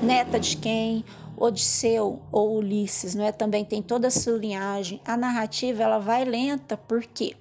[0.01, 1.03] neta de quem,
[1.37, 3.31] Odisseu ou Ulisses, não é?
[3.33, 5.01] Também tem toda a sua linhagem.
[5.03, 7.35] A narrativa ela vai lenta porque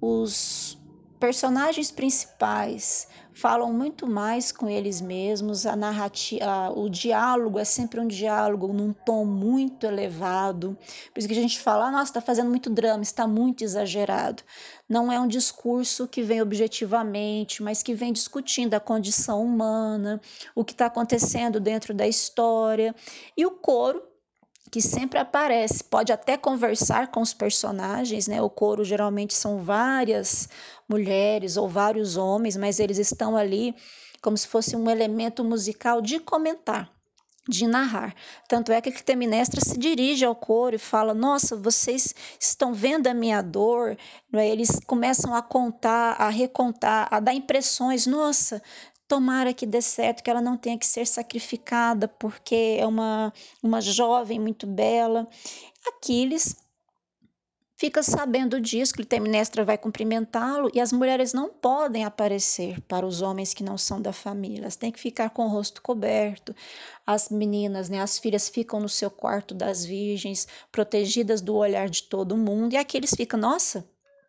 [0.00, 0.79] os
[1.20, 8.08] personagens principais falam muito mais com eles mesmos, a narrativa, o diálogo é sempre um
[8.08, 10.76] diálogo num tom muito elevado.
[11.12, 14.42] Por isso que a gente fala, ah, nossa, está fazendo muito drama, está muito exagerado.
[14.88, 20.20] Não é um discurso que vem objetivamente, mas que vem discutindo a condição humana,
[20.54, 22.94] o que está acontecendo dentro da história.
[23.36, 24.02] E o coro
[24.70, 28.40] que sempre aparece, pode até conversar com os personagens, né?
[28.40, 30.48] O coro geralmente são várias
[30.90, 33.74] mulheres ou vários homens, mas eles estão ali
[34.20, 36.90] como se fosse um elemento musical de comentar,
[37.48, 38.14] de narrar.
[38.48, 43.06] Tanto é que a Clitemnestra se dirige ao coro e fala: Nossa, vocês estão vendo
[43.06, 43.96] a minha dor?
[44.34, 44.48] É?
[44.48, 48.60] Eles começam a contar, a recontar, a dar impressões: Nossa,
[49.10, 53.80] Tomara que dê certo, que ela não tenha que ser sacrificada, porque é uma, uma
[53.80, 55.26] jovem muito bela.
[55.84, 56.54] Aquiles
[57.80, 63.22] fica sabendo disso, que Clitemnestra vai cumprimentá-lo e as mulheres não podem aparecer para os
[63.22, 66.54] homens que não são da família, elas têm que ficar com o rosto coberto.
[67.06, 72.02] As meninas, né, as filhas ficam no seu quarto das virgens, protegidas do olhar de
[72.02, 73.88] todo mundo, e aqueles ficam, nossa,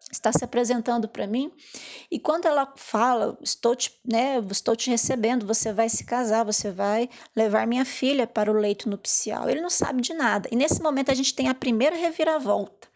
[0.09, 1.51] está se apresentando para mim.
[2.09, 6.71] E quando ela fala, estou te, né, estou te recebendo, você vai se casar, você
[6.71, 9.49] vai levar minha filha para o leito nupcial.
[9.49, 10.47] Ele não sabe de nada.
[10.49, 12.90] E nesse momento a gente tem a primeira reviravolta.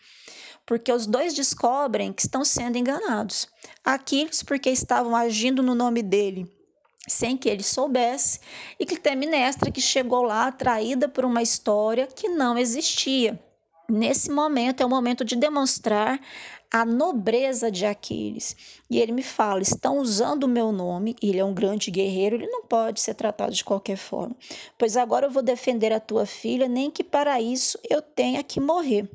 [0.66, 3.48] Porque os dois descobrem que estão sendo enganados.
[3.84, 6.52] Aquiles, porque estavam agindo no nome dele
[7.08, 8.40] sem que ele soubesse,
[8.80, 13.40] e Clitemnestra, que chegou lá atraída por uma história que não existia.
[13.88, 16.20] Nesse momento é o momento de demonstrar
[16.74, 18.56] a nobreza de Aquiles.
[18.90, 22.48] E ele me fala: estão usando o meu nome, ele é um grande guerreiro, ele
[22.48, 24.36] não pode ser tratado de qualquer forma.
[24.76, 28.60] Pois agora eu vou defender a tua filha, nem que para isso eu tenha que
[28.60, 29.08] morrer.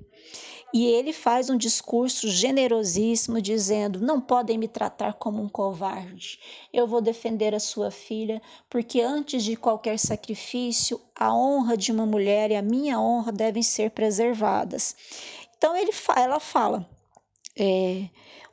[0.73, 6.39] E ele faz um discurso generosíssimo, dizendo: Não podem me tratar como um covarde.
[6.73, 12.07] Eu vou defender a sua filha, porque antes de qualquer sacrifício, a honra de uma
[12.07, 14.95] mulher e a minha honra devem ser preservadas.
[15.59, 16.89] Então ele, ela fala:
[17.59, 18.09] é,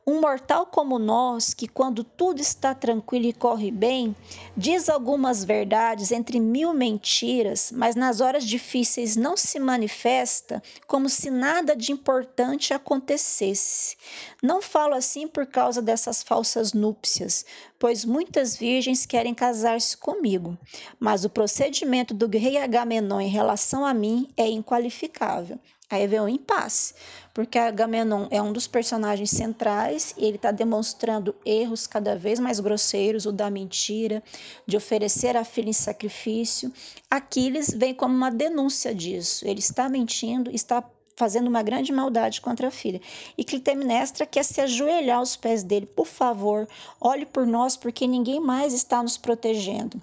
[0.10, 4.16] um mortal como nós, que quando tudo está tranquilo e corre bem,
[4.56, 11.30] diz algumas verdades entre mil mentiras, mas nas horas difíceis não se manifesta como se
[11.30, 13.98] nada de importante acontecesse.
[14.42, 17.46] Não falo assim por causa dessas falsas núpcias,
[17.78, 20.58] pois muitas virgens querem casar-se comigo,
[20.98, 25.60] mas o procedimento do rei Agamenon em relação a mim é inqualificável.
[25.90, 26.94] Aí vem o impasse,
[27.34, 32.60] porque Agamenon é um dos personagens centrais e ele está demonstrando erros cada vez mais
[32.60, 34.22] grosseiros, o da mentira,
[34.66, 36.74] de oferecer a filha em sacrifício.
[37.10, 39.48] Aquiles vem como uma denúncia disso.
[39.48, 40.84] Ele está mentindo, está
[41.16, 43.02] fazendo uma grande maldade contra a filha.
[43.38, 45.86] E Clitemnestra quer se ajoelhar aos pés dele.
[45.86, 46.68] Por favor,
[47.00, 50.02] olhe por nós, porque ninguém mais está nos protegendo.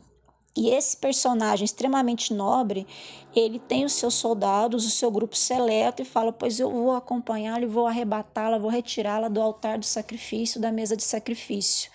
[0.56, 2.86] E esse personagem extremamente nobre,
[3.34, 7.62] ele tem os seus soldados, o seu grupo seleto e fala: Pois eu vou acompanhá-la
[7.62, 11.90] e vou arrebatá-la, vou retirá-la do altar do sacrifício, da mesa de sacrifício.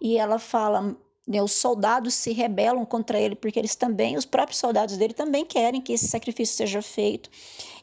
[0.00, 0.96] E ela fala:
[1.26, 5.44] né, os soldados se rebelam contra ele, porque eles também, os próprios soldados dele também
[5.44, 7.28] querem que esse sacrifício seja feito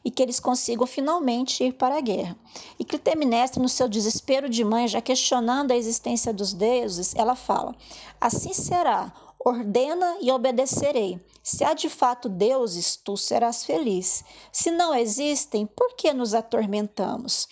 [0.02, 2.36] e que eles consigam finalmente ir para a guerra.
[2.78, 7.74] E Clitemnestra, no seu desespero de mãe, já questionando a existência dos deuses, ela fala:
[8.18, 9.12] Assim será,
[9.44, 11.20] Ordena e obedecerei.
[11.42, 14.24] Se há de fato deuses, tu serás feliz.
[14.50, 17.46] Se não existem, por que nos atormentamos?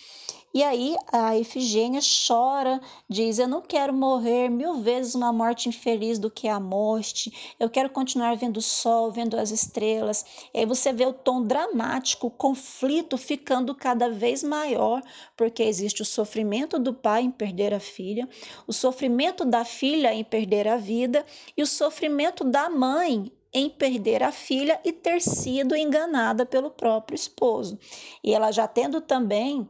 [0.53, 2.79] E aí a Efigênia chora,
[3.09, 7.55] diz: Eu não quero morrer mil vezes uma morte infeliz do que a morte.
[7.59, 10.23] Eu quero continuar vendo o sol, vendo as estrelas.
[10.53, 15.01] E aí você vê o tom dramático, o conflito ficando cada vez maior,
[15.35, 18.29] porque existe o sofrimento do pai em perder a filha,
[18.67, 21.25] o sofrimento da filha em perder a vida
[21.57, 27.15] e o sofrimento da mãe em perder a filha e ter sido enganada pelo próprio
[27.15, 27.79] esposo.
[28.23, 29.67] E ela já tendo também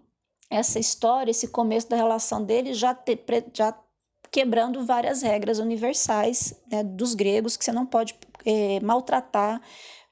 [0.54, 3.18] essa história, esse começo da relação dele já, te,
[3.54, 3.76] já
[4.32, 9.62] quebrando várias regras universais né, dos gregos, que você não pode é, maltratar,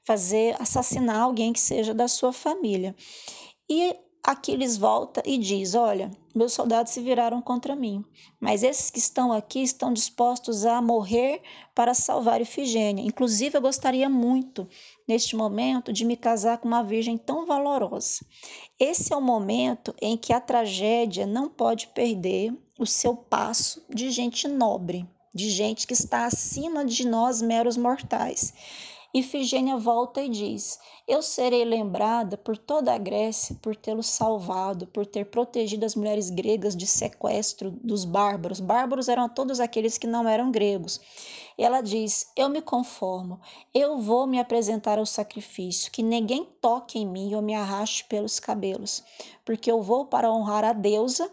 [0.04, 2.94] fazer, assassinar alguém que seja da sua família.
[3.68, 8.04] E Aquiles volta e diz: Olha, meus soldados se viraram contra mim,
[8.40, 11.42] mas esses que estão aqui estão dispostos a morrer
[11.74, 13.04] para salvar Ifigênia.
[13.04, 14.68] Inclusive, eu gostaria muito,
[15.08, 18.24] neste momento, de me casar com uma virgem tão valorosa.
[18.78, 24.08] Esse é o momento em que a tragédia não pode perder o seu passo de
[24.10, 25.04] gente nobre,
[25.34, 28.54] de gente que está acima de nós, meros mortais.
[29.14, 35.04] Ifigênia volta e diz: Eu serei lembrada por toda a Grécia por tê-lo salvado, por
[35.04, 38.58] ter protegido as mulheres gregas de sequestro dos bárbaros.
[38.58, 40.98] Bárbaros eram todos aqueles que não eram gregos.
[41.58, 43.38] Ela diz: Eu me conformo,
[43.74, 48.40] eu vou me apresentar ao sacrifício, que ninguém toque em mim ou me arraste pelos
[48.40, 49.04] cabelos,
[49.44, 51.30] porque eu vou para honrar a deusa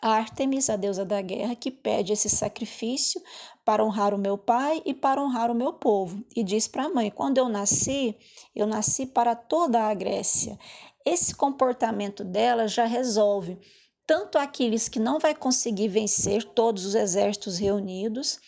[0.00, 3.20] Ártemis, a deusa da guerra, que pede esse sacrifício
[3.68, 6.24] para honrar o meu pai e para honrar o meu povo.
[6.34, 8.16] E diz para a mãe: quando eu nasci,
[8.56, 10.58] eu nasci para toda a Grécia.
[11.04, 13.58] Esse comportamento dela já resolve
[14.06, 18.40] tanto aqueles que não vai conseguir vencer todos os exércitos reunidos,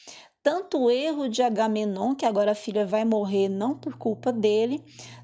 [0.42, 4.82] tanto o erro de Agamenon, que agora a filha vai morrer não por culpa dele,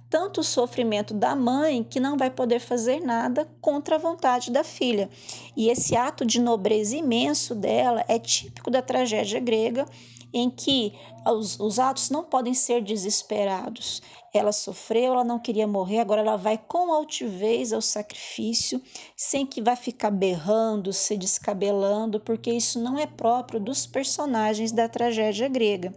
[0.08, 4.62] tanto o sofrimento da mãe que não vai poder fazer nada contra a vontade da
[4.62, 5.10] filha.
[5.56, 9.86] E esse ato de nobreza imenso dela é típico da tragédia grega,
[10.32, 10.92] em que
[11.26, 14.02] os, os atos não podem ser desesperados.
[14.32, 18.82] Ela sofreu, ela não queria morrer, agora ela vai com altivez ao sacrifício,
[19.16, 24.88] sem que vá ficar berrando, se descabelando, porque isso não é próprio dos personagens da
[24.88, 25.94] tragédia grega.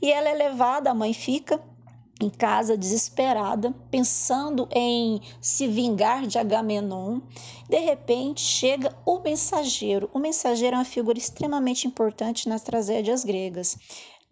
[0.00, 1.60] E ela é levada, a mãe fica
[2.22, 7.20] em casa desesperada, pensando em se vingar de Agamenon.
[7.68, 10.08] De repente chega o mensageiro.
[10.12, 13.76] O mensageiro é uma figura extremamente importante nas tragédias gregas.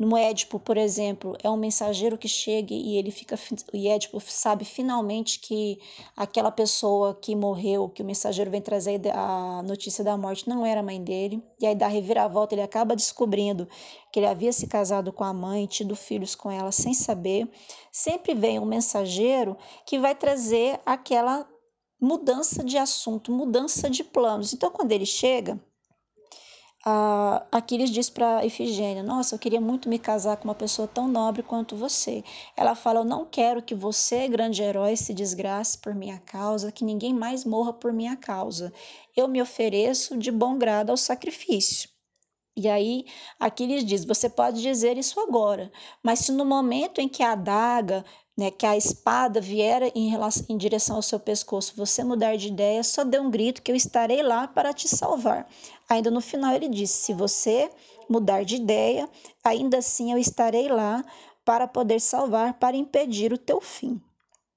[0.01, 3.39] No Édipo, por exemplo, é um mensageiro que chega e ele fica
[3.75, 5.79] e Édipo sabe finalmente que
[6.17, 10.81] aquela pessoa que morreu, que o mensageiro vem trazer a notícia da morte não era
[10.81, 11.45] a mãe dele.
[11.61, 13.69] E aí da reviravolta ele acaba descobrindo
[14.11, 17.47] que ele havia se casado com a mãe, tido filhos com ela sem saber.
[17.93, 21.47] Sempre vem um mensageiro que vai trazer aquela
[22.01, 24.55] mudança de assunto, mudança de planos.
[24.55, 25.61] Então quando ele chega,
[27.53, 31.43] Aquiles diz para Ifigênia: Nossa, eu queria muito me casar com uma pessoa tão nobre
[31.43, 32.25] quanto você.
[32.57, 36.85] Ela fala: Eu não quero que você, grande herói, se desgrace por minha causa, que
[36.85, 38.73] ninguém mais morra por minha causa.
[39.15, 41.91] Eu me ofereço de bom grado ao sacrifício.
[42.57, 43.05] E aí,
[43.39, 45.71] Aquiles diz: Você pode dizer isso agora,
[46.03, 48.05] mas se no momento em que a adaga
[48.41, 52.49] né, que a espada vier em, relação, em direção ao seu pescoço, você mudar de
[52.49, 55.47] ideia, só dê um grito que eu estarei lá para te salvar.
[55.87, 57.71] Ainda no final ele disse: se você
[58.09, 59.07] mudar de ideia,
[59.45, 61.05] ainda assim eu estarei lá
[61.45, 64.01] para poder salvar, para impedir o teu fim.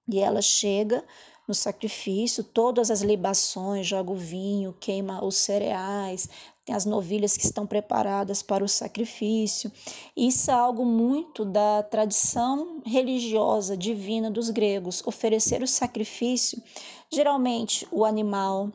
[0.07, 1.03] E ela chega
[1.45, 6.29] no sacrifício, todas as libações, joga o vinho, queima os cereais,
[6.65, 9.71] tem as novilhas que estão preparadas para o sacrifício.
[10.15, 16.61] Isso é algo muito da tradição religiosa divina dos gregos, oferecer o sacrifício,
[17.11, 18.71] geralmente o animal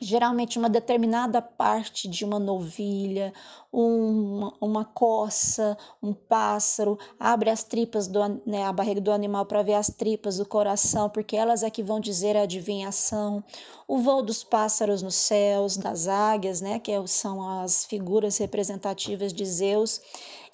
[0.00, 3.32] geralmente uma determinada parte de uma novilha,
[3.72, 9.62] uma, uma coça, um pássaro, abre as tripas, do, né, a barriga do animal para
[9.62, 13.44] ver as tripas do coração, porque elas é que vão dizer a adivinhação.
[13.86, 19.44] O voo dos pássaros nos céus, das águias, né, que são as figuras representativas de
[19.44, 20.00] Zeus.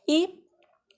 [0.09, 0.45] E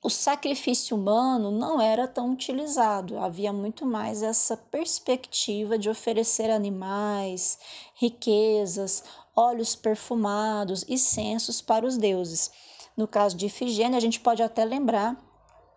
[0.00, 7.58] o sacrifício humano não era tão utilizado, havia muito mais essa perspectiva de oferecer animais,
[7.96, 9.02] riquezas,
[9.34, 12.50] óleos perfumados e censos para os deuses.
[12.96, 15.16] No caso de Ifigênia, a gente pode até lembrar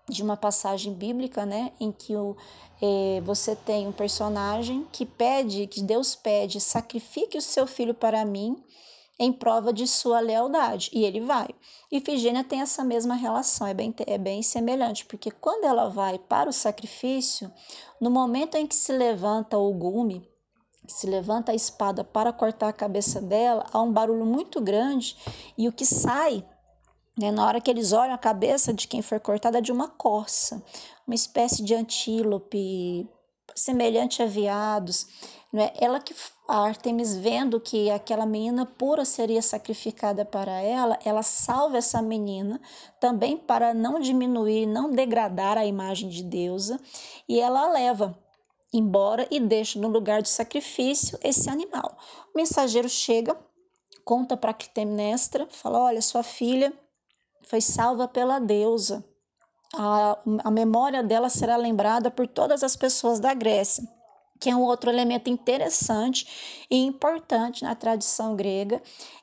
[0.07, 2.35] de uma passagem bíblica, né, em que o,
[2.81, 8.23] eh, você tem um personagem que pede, que Deus pede, sacrifique o seu filho para
[8.23, 8.63] mim
[9.21, 11.49] em prova de sua lealdade, e ele vai.
[11.91, 16.49] Ifigênia tem essa mesma relação, é bem, é bem semelhante, porque quando ela vai para
[16.49, 17.53] o sacrifício,
[18.01, 20.27] no momento em que se levanta o gume,
[20.87, 25.15] se levanta a espada para cortar a cabeça dela, há um barulho muito grande
[25.55, 26.43] e o que sai,
[27.15, 29.87] né, na hora que eles olham a cabeça de quem foi cortada, é de uma
[29.87, 30.63] corça,
[31.05, 33.07] uma espécie de antílope
[33.55, 35.05] semelhante a veados.
[35.53, 35.71] Né?
[35.79, 36.15] Ela que
[36.51, 42.59] a Artemis vendo que aquela menina pura seria sacrificada para ela, ela salva essa menina
[42.99, 46.77] também para não diminuir, não degradar a imagem de deusa,
[47.25, 48.19] e ela leva
[48.73, 51.97] embora e deixa no lugar de sacrifício esse animal.
[52.35, 53.33] O mensageiro chega,
[54.03, 56.73] conta para Clitemnestra, fala: "Olha, sua filha
[57.43, 59.01] foi salva pela deusa.
[59.73, 64.00] A, a memória dela será lembrada por todas as pessoas da Grécia."
[64.41, 68.81] Que é um outro elemento interessante e importante na tradição grega,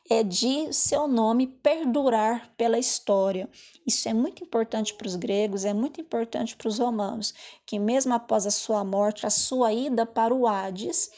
[0.09, 3.51] é de seu nome perdurar pela história.
[3.85, 7.35] Isso é muito importante para os gregos, é muito importante para os romanos,
[7.67, 11.11] que mesmo após a sua morte, a sua ida para o Hades,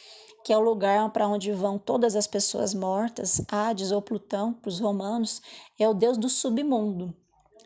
[0.43, 4.71] que é o lugar para onde vão todas as pessoas mortas, Hades ou Plutão, para
[4.71, 5.43] os romanos,
[5.79, 7.15] é o deus do submundo.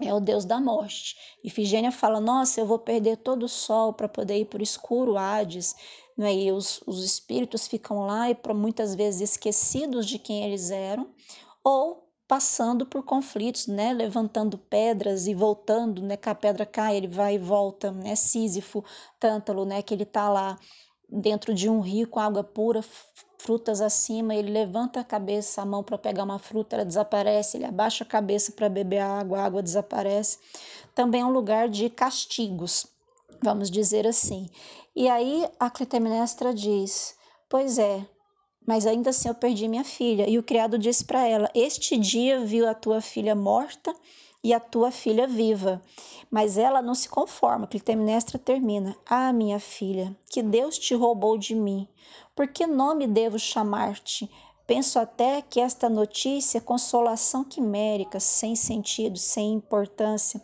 [0.01, 1.17] é o deus da morte.
[1.45, 5.17] Ifigênia fala: Nossa, eu vou perder todo o sol para poder ir para o escuro
[5.17, 5.77] Hades.
[6.17, 6.35] Né?
[6.35, 11.09] E os, os espíritos ficam lá e muitas vezes esquecidos de quem eles eram,
[11.63, 13.93] ou passando por conflitos, né?
[13.93, 16.17] levantando pedras e voltando, né?
[16.17, 18.15] que a pedra cai, ele vai e volta, né?
[18.15, 18.85] Sísifo,
[19.21, 19.83] Tântalo, né?
[19.83, 20.59] que ele está lá
[21.09, 22.83] dentro de um rio com água pura,
[23.39, 27.67] frutas acima, ele levanta a cabeça, a mão para pegar uma fruta, ela desaparece, ele
[27.67, 30.39] abaixa a cabeça para beber a água, a água desaparece.
[30.95, 32.87] Também é um lugar de castigos,
[33.45, 34.49] vamos dizer assim.
[34.97, 37.15] E aí a Clitemnestra diz:
[37.49, 38.05] Pois é,
[38.67, 40.29] mas ainda assim eu perdi minha filha.
[40.29, 43.95] E o criado disse para ela: Este dia viu a tua filha morta
[44.43, 45.81] e a tua filha viva.
[46.31, 47.67] Mas ela não se conforma.
[47.67, 51.87] Clitemnestra termina: Ah, minha filha, que Deus te roubou de mim.
[52.35, 54.29] Por que nome devo chamar-te?
[54.67, 60.41] Penso até que esta notícia é consolação quimérica, sem sentido, sem importância,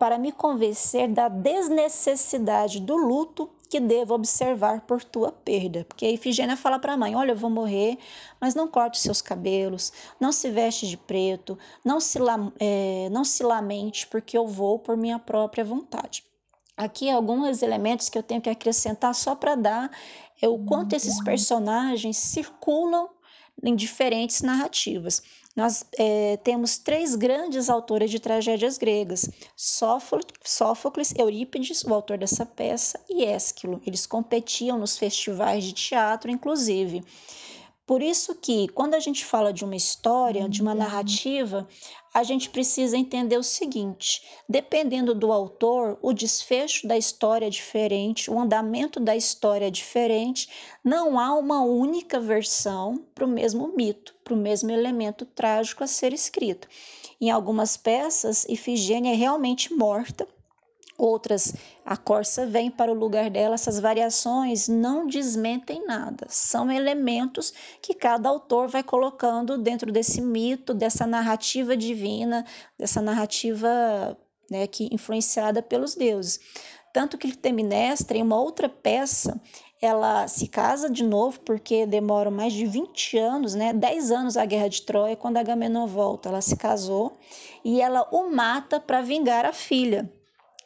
[0.00, 5.84] para me convencer da desnecessidade do luto que devo observar por tua perda.
[5.84, 7.98] Porque a Ifigênia fala para a mãe: Olha, eu vou morrer,
[8.40, 12.18] mas não corte seus cabelos, não se veste de preto, não se,
[12.58, 16.24] é, não se lamente, porque eu vou por minha própria vontade.
[16.74, 19.90] Aqui alguns elementos que eu tenho que acrescentar só para dar
[20.40, 23.10] é o quanto esses personagens circulam
[23.62, 25.22] em diferentes narrativas.
[25.56, 33.00] Nós é, temos três grandes autores de tragédias gregas: Sófocles, Eurípides, o autor dessa peça,
[33.08, 33.82] e Ésquilo.
[33.84, 37.02] Eles competiam nos festivais de teatro, inclusive.
[37.90, 40.78] Por isso que, quando a gente fala de uma história, de uma uhum.
[40.78, 41.66] narrativa,
[42.14, 48.30] a gente precisa entender o seguinte: dependendo do autor, o desfecho da história é diferente,
[48.30, 50.48] o andamento da história é diferente,
[50.84, 55.88] não há uma única versão para o mesmo mito, para o mesmo elemento trágico a
[55.88, 56.68] ser escrito.
[57.20, 60.28] Em algumas peças, Ifigênia é realmente morta
[61.00, 61.54] outras
[61.84, 63.54] a corça vem para o lugar dela.
[63.54, 70.74] Essas variações não desmentem nada, são elementos que cada autor vai colocando dentro desse mito,
[70.74, 72.44] dessa narrativa divina,
[72.78, 74.16] dessa narrativa
[74.50, 76.40] né, que influenciada pelos deuses.
[76.92, 79.40] Tanto que Clitemnestra, em uma outra peça,
[79.80, 83.72] ela se casa de novo, porque demora mais de 20 anos, né?
[83.72, 86.28] 10 anos a Guerra de Troia, quando Agamenon volta.
[86.28, 87.16] Ela se casou
[87.64, 90.12] e ela o mata para vingar a filha.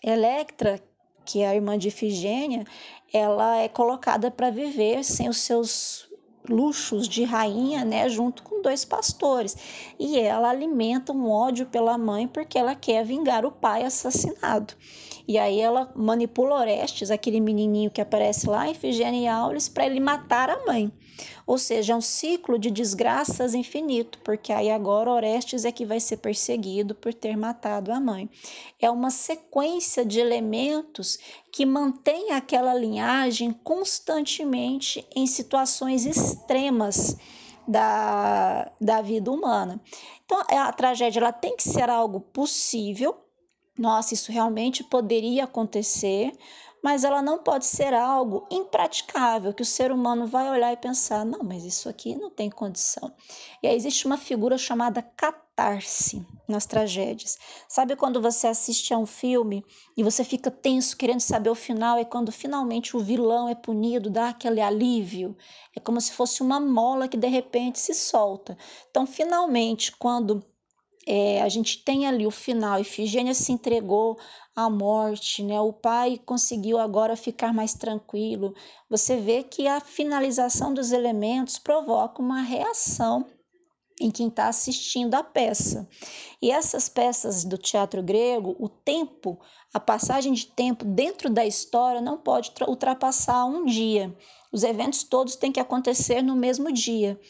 [0.06, 0.78] Electra,
[1.24, 2.64] que é a irmã de Ifigênia,
[3.12, 6.08] ela é colocada para viver sem os seus
[6.46, 9.56] luxos de rainha, né, junto com dois pastores.
[9.98, 14.74] E ela alimenta um ódio pela mãe porque ela quer vingar o pai assassinado.
[15.26, 20.00] E aí ela manipula Orestes, aquele menininho que aparece lá, Ifigênia e Aulis, para ele
[20.00, 20.92] matar a mãe.
[21.46, 26.00] Ou seja, é um ciclo de desgraças infinito, porque aí agora Orestes é que vai
[26.00, 28.28] ser perseguido por ter matado a mãe.
[28.80, 31.18] É uma sequência de elementos
[31.52, 37.16] que mantém aquela linhagem constantemente em situações extremas
[37.66, 39.80] da, da vida humana.
[40.24, 43.16] Então, a tragédia ela tem que ser algo possível.
[43.78, 46.32] Nossa, isso realmente poderia acontecer,
[46.84, 51.24] mas ela não pode ser algo impraticável, que o ser humano vai olhar e pensar:
[51.24, 53.10] não, mas isso aqui não tem condição.
[53.62, 57.38] E aí existe uma figura chamada catarse nas tragédias.
[57.66, 59.64] Sabe quando você assiste a um filme
[59.96, 64.10] e você fica tenso, querendo saber o final, e quando finalmente o vilão é punido,
[64.10, 65.34] dá aquele alívio?
[65.74, 68.58] É como se fosse uma mola que de repente se solta.
[68.90, 70.44] Então, finalmente, quando
[71.06, 74.18] é, a gente tem ali o final, Ifigênia se entregou
[74.56, 75.60] à morte, né?
[75.60, 78.54] O pai conseguiu agora ficar mais tranquilo.
[78.88, 83.26] Você vê que a finalização dos elementos provoca uma reação
[84.00, 85.88] em quem está assistindo a peça.
[86.40, 89.38] E essas peças do teatro grego, o tempo,
[89.72, 94.16] a passagem de tempo dentro da história não pode ultrapassar um dia.
[94.52, 97.20] Os eventos todos têm que acontecer no mesmo dia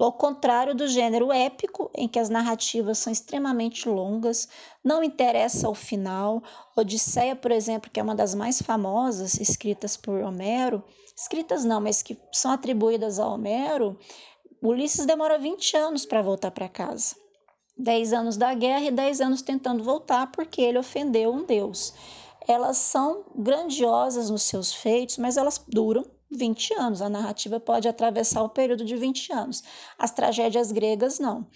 [0.00, 4.48] ao contrário do gênero épico, em que as narrativas são extremamente longas,
[4.82, 6.42] não interessa o final.
[6.76, 10.82] Odisseia, por exemplo, que é uma das mais famosas, escritas por Homero,
[11.16, 13.98] escritas não, mas que são atribuídas a Homero,
[14.62, 17.14] Ulisses demora 20 anos para voltar para casa.
[17.78, 21.92] 10 anos da guerra e 10 anos tentando voltar porque ele ofendeu um deus.
[22.48, 27.02] Elas são grandiosas nos seus feitos, mas elas duram 20 anos.
[27.02, 29.62] A narrativa pode atravessar o período de 20 anos.
[29.98, 31.46] As tragédias gregas, não.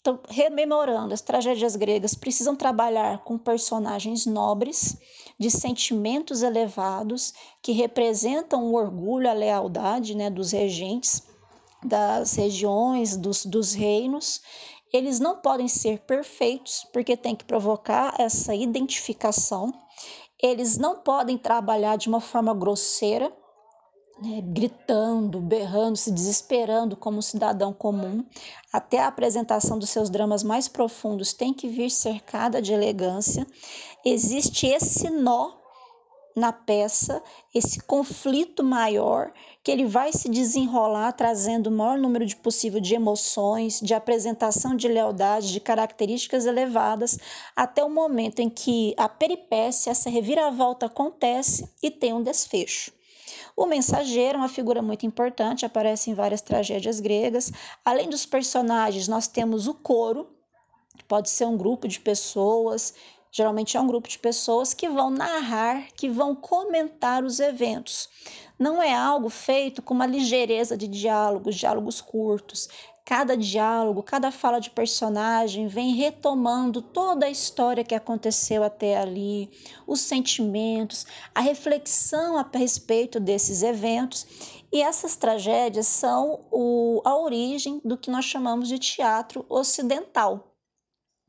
[0.00, 4.98] Então, rememorando, as tragédias gregas precisam trabalhar com personagens nobres,
[5.38, 7.32] de sentimentos elevados,
[7.62, 11.22] que representam o orgulho, a lealdade né, dos regentes,
[11.82, 14.42] das regiões, dos, dos reinos,
[14.92, 19.72] eles não podem ser perfeitos, porque tem que provocar essa identificação.
[20.40, 23.32] Eles não podem trabalhar de uma forma grosseira,
[24.20, 28.24] né, gritando, berrando, se desesperando como um cidadão comum.
[28.72, 33.46] Até a apresentação dos seus dramas mais profundos tem que vir cercada de elegância.
[34.04, 35.64] Existe esse nó
[36.34, 37.22] na peça
[37.54, 39.32] esse conflito maior
[39.62, 44.74] que ele vai se desenrolar trazendo o maior número de possível de emoções, de apresentação
[44.74, 47.18] de lealdade, de características elevadas,
[47.54, 52.92] até o momento em que a peripécia, essa reviravolta acontece e tem um desfecho.
[53.56, 57.52] O mensageiro é uma figura muito importante, aparece em várias tragédias gregas.
[57.84, 60.28] Além dos personagens, nós temos o coro,
[61.06, 62.94] pode ser um grupo de pessoas
[63.36, 68.08] Geralmente é um grupo de pessoas que vão narrar, que vão comentar os eventos.
[68.56, 72.68] Não é algo feito com uma ligeireza de diálogos, diálogos curtos.
[73.04, 79.50] Cada diálogo, cada fala de personagem vem retomando toda a história que aconteceu até ali,
[79.86, 84.26] os sentimentos, a reflexão a respeito desses eventos.
[84.72, 90.53] E essas tragédias são o, a origem do que nós chamamos de teatro ocidental.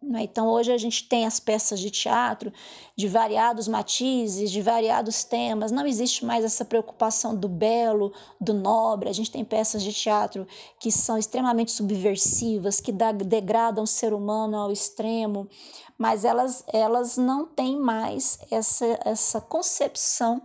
[0.02, 0.24] Né?
[0.24, 2.54] Então, hoje a gente tem as peças de teatro
[2.96, 9.10] de variados matizes, de variados temas, não existe mais essa preocupação do belo, do nobre.
[9.10, 10.48] A gente tem peças de teatro
[10.80, 15.50] que são extremamente subversivas, que degradam o ser humano ao extremo,
[15.98, 20.42] mas elas, elas não têm mais essa, essa concepção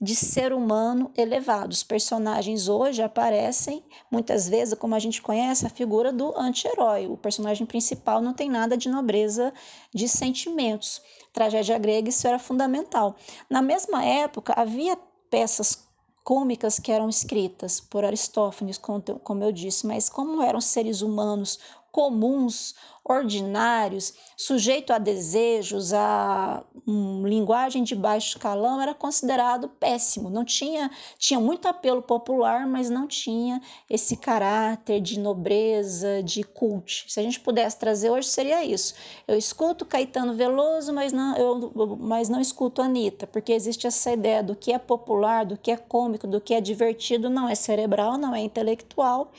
[0.00, 1.72] de ser humano elevado.
[1.72, 7.08] Os personagens hoje aparecem muitas vezes, como a gente conhece, a figura do anti-herói.
[7.08, 9.52] O personagem principal não tem nada de nobreza
[9.92, 11.02] de sentimentos.
[11.32, 13.16] Tragédia grega, isso era fundamental.
[13.50, 14.96] Na mesma época, havia
[15.28, 15.88] peças
[16.22, 21.58] cômicas que eram escritas por Aristófanes, como eu disse, mas como eram seres humanos
[21.98, 30.30] comuns, ordinários, sujeito a desejos, a um, linguagem de baixo escalão, era considerado péssimo.
[30.30, 33.60] Não tinha, tinha muito apelo popular, mas não tinha
[33.90, 37.06] esse caráter de nobreza, de cult.
[37.08, 38.94] Se a gente pudesse trazer hoje, seria isso.
[39.26, 44.40] Eu escuto Caetano Veloso, mas não, eu, mas não escuto Anitta, porque existe essa ideia
[44.40, 48.16] do que é popular, do que é cômico, do que é divertido, não é cerebral,
[48.16, 49.32] não é intelectual.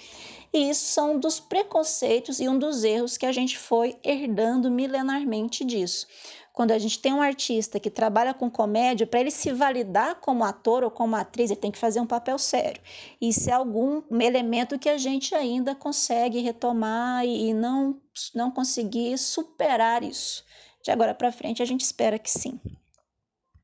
[0.52, 5.64] E isso são dos preconceitos e um dos erros que a gente foi herdando milenarmente
[5.64, 6.08] disso.
[6.52, 10.44] Quando a gente tem um artista que trabalha com comédia, para ele se validar como
[10.44, 12.82] ator ou como atriz, ele tem que fazer um papel sério.
[13.22, 18.02] Isso é algum elemento que a gente ainda consegue retomar e não,
[18.36, 20.44] não conseguir superar isso.
[20.84, 22.60] De agora para frente, a gente espera que sim.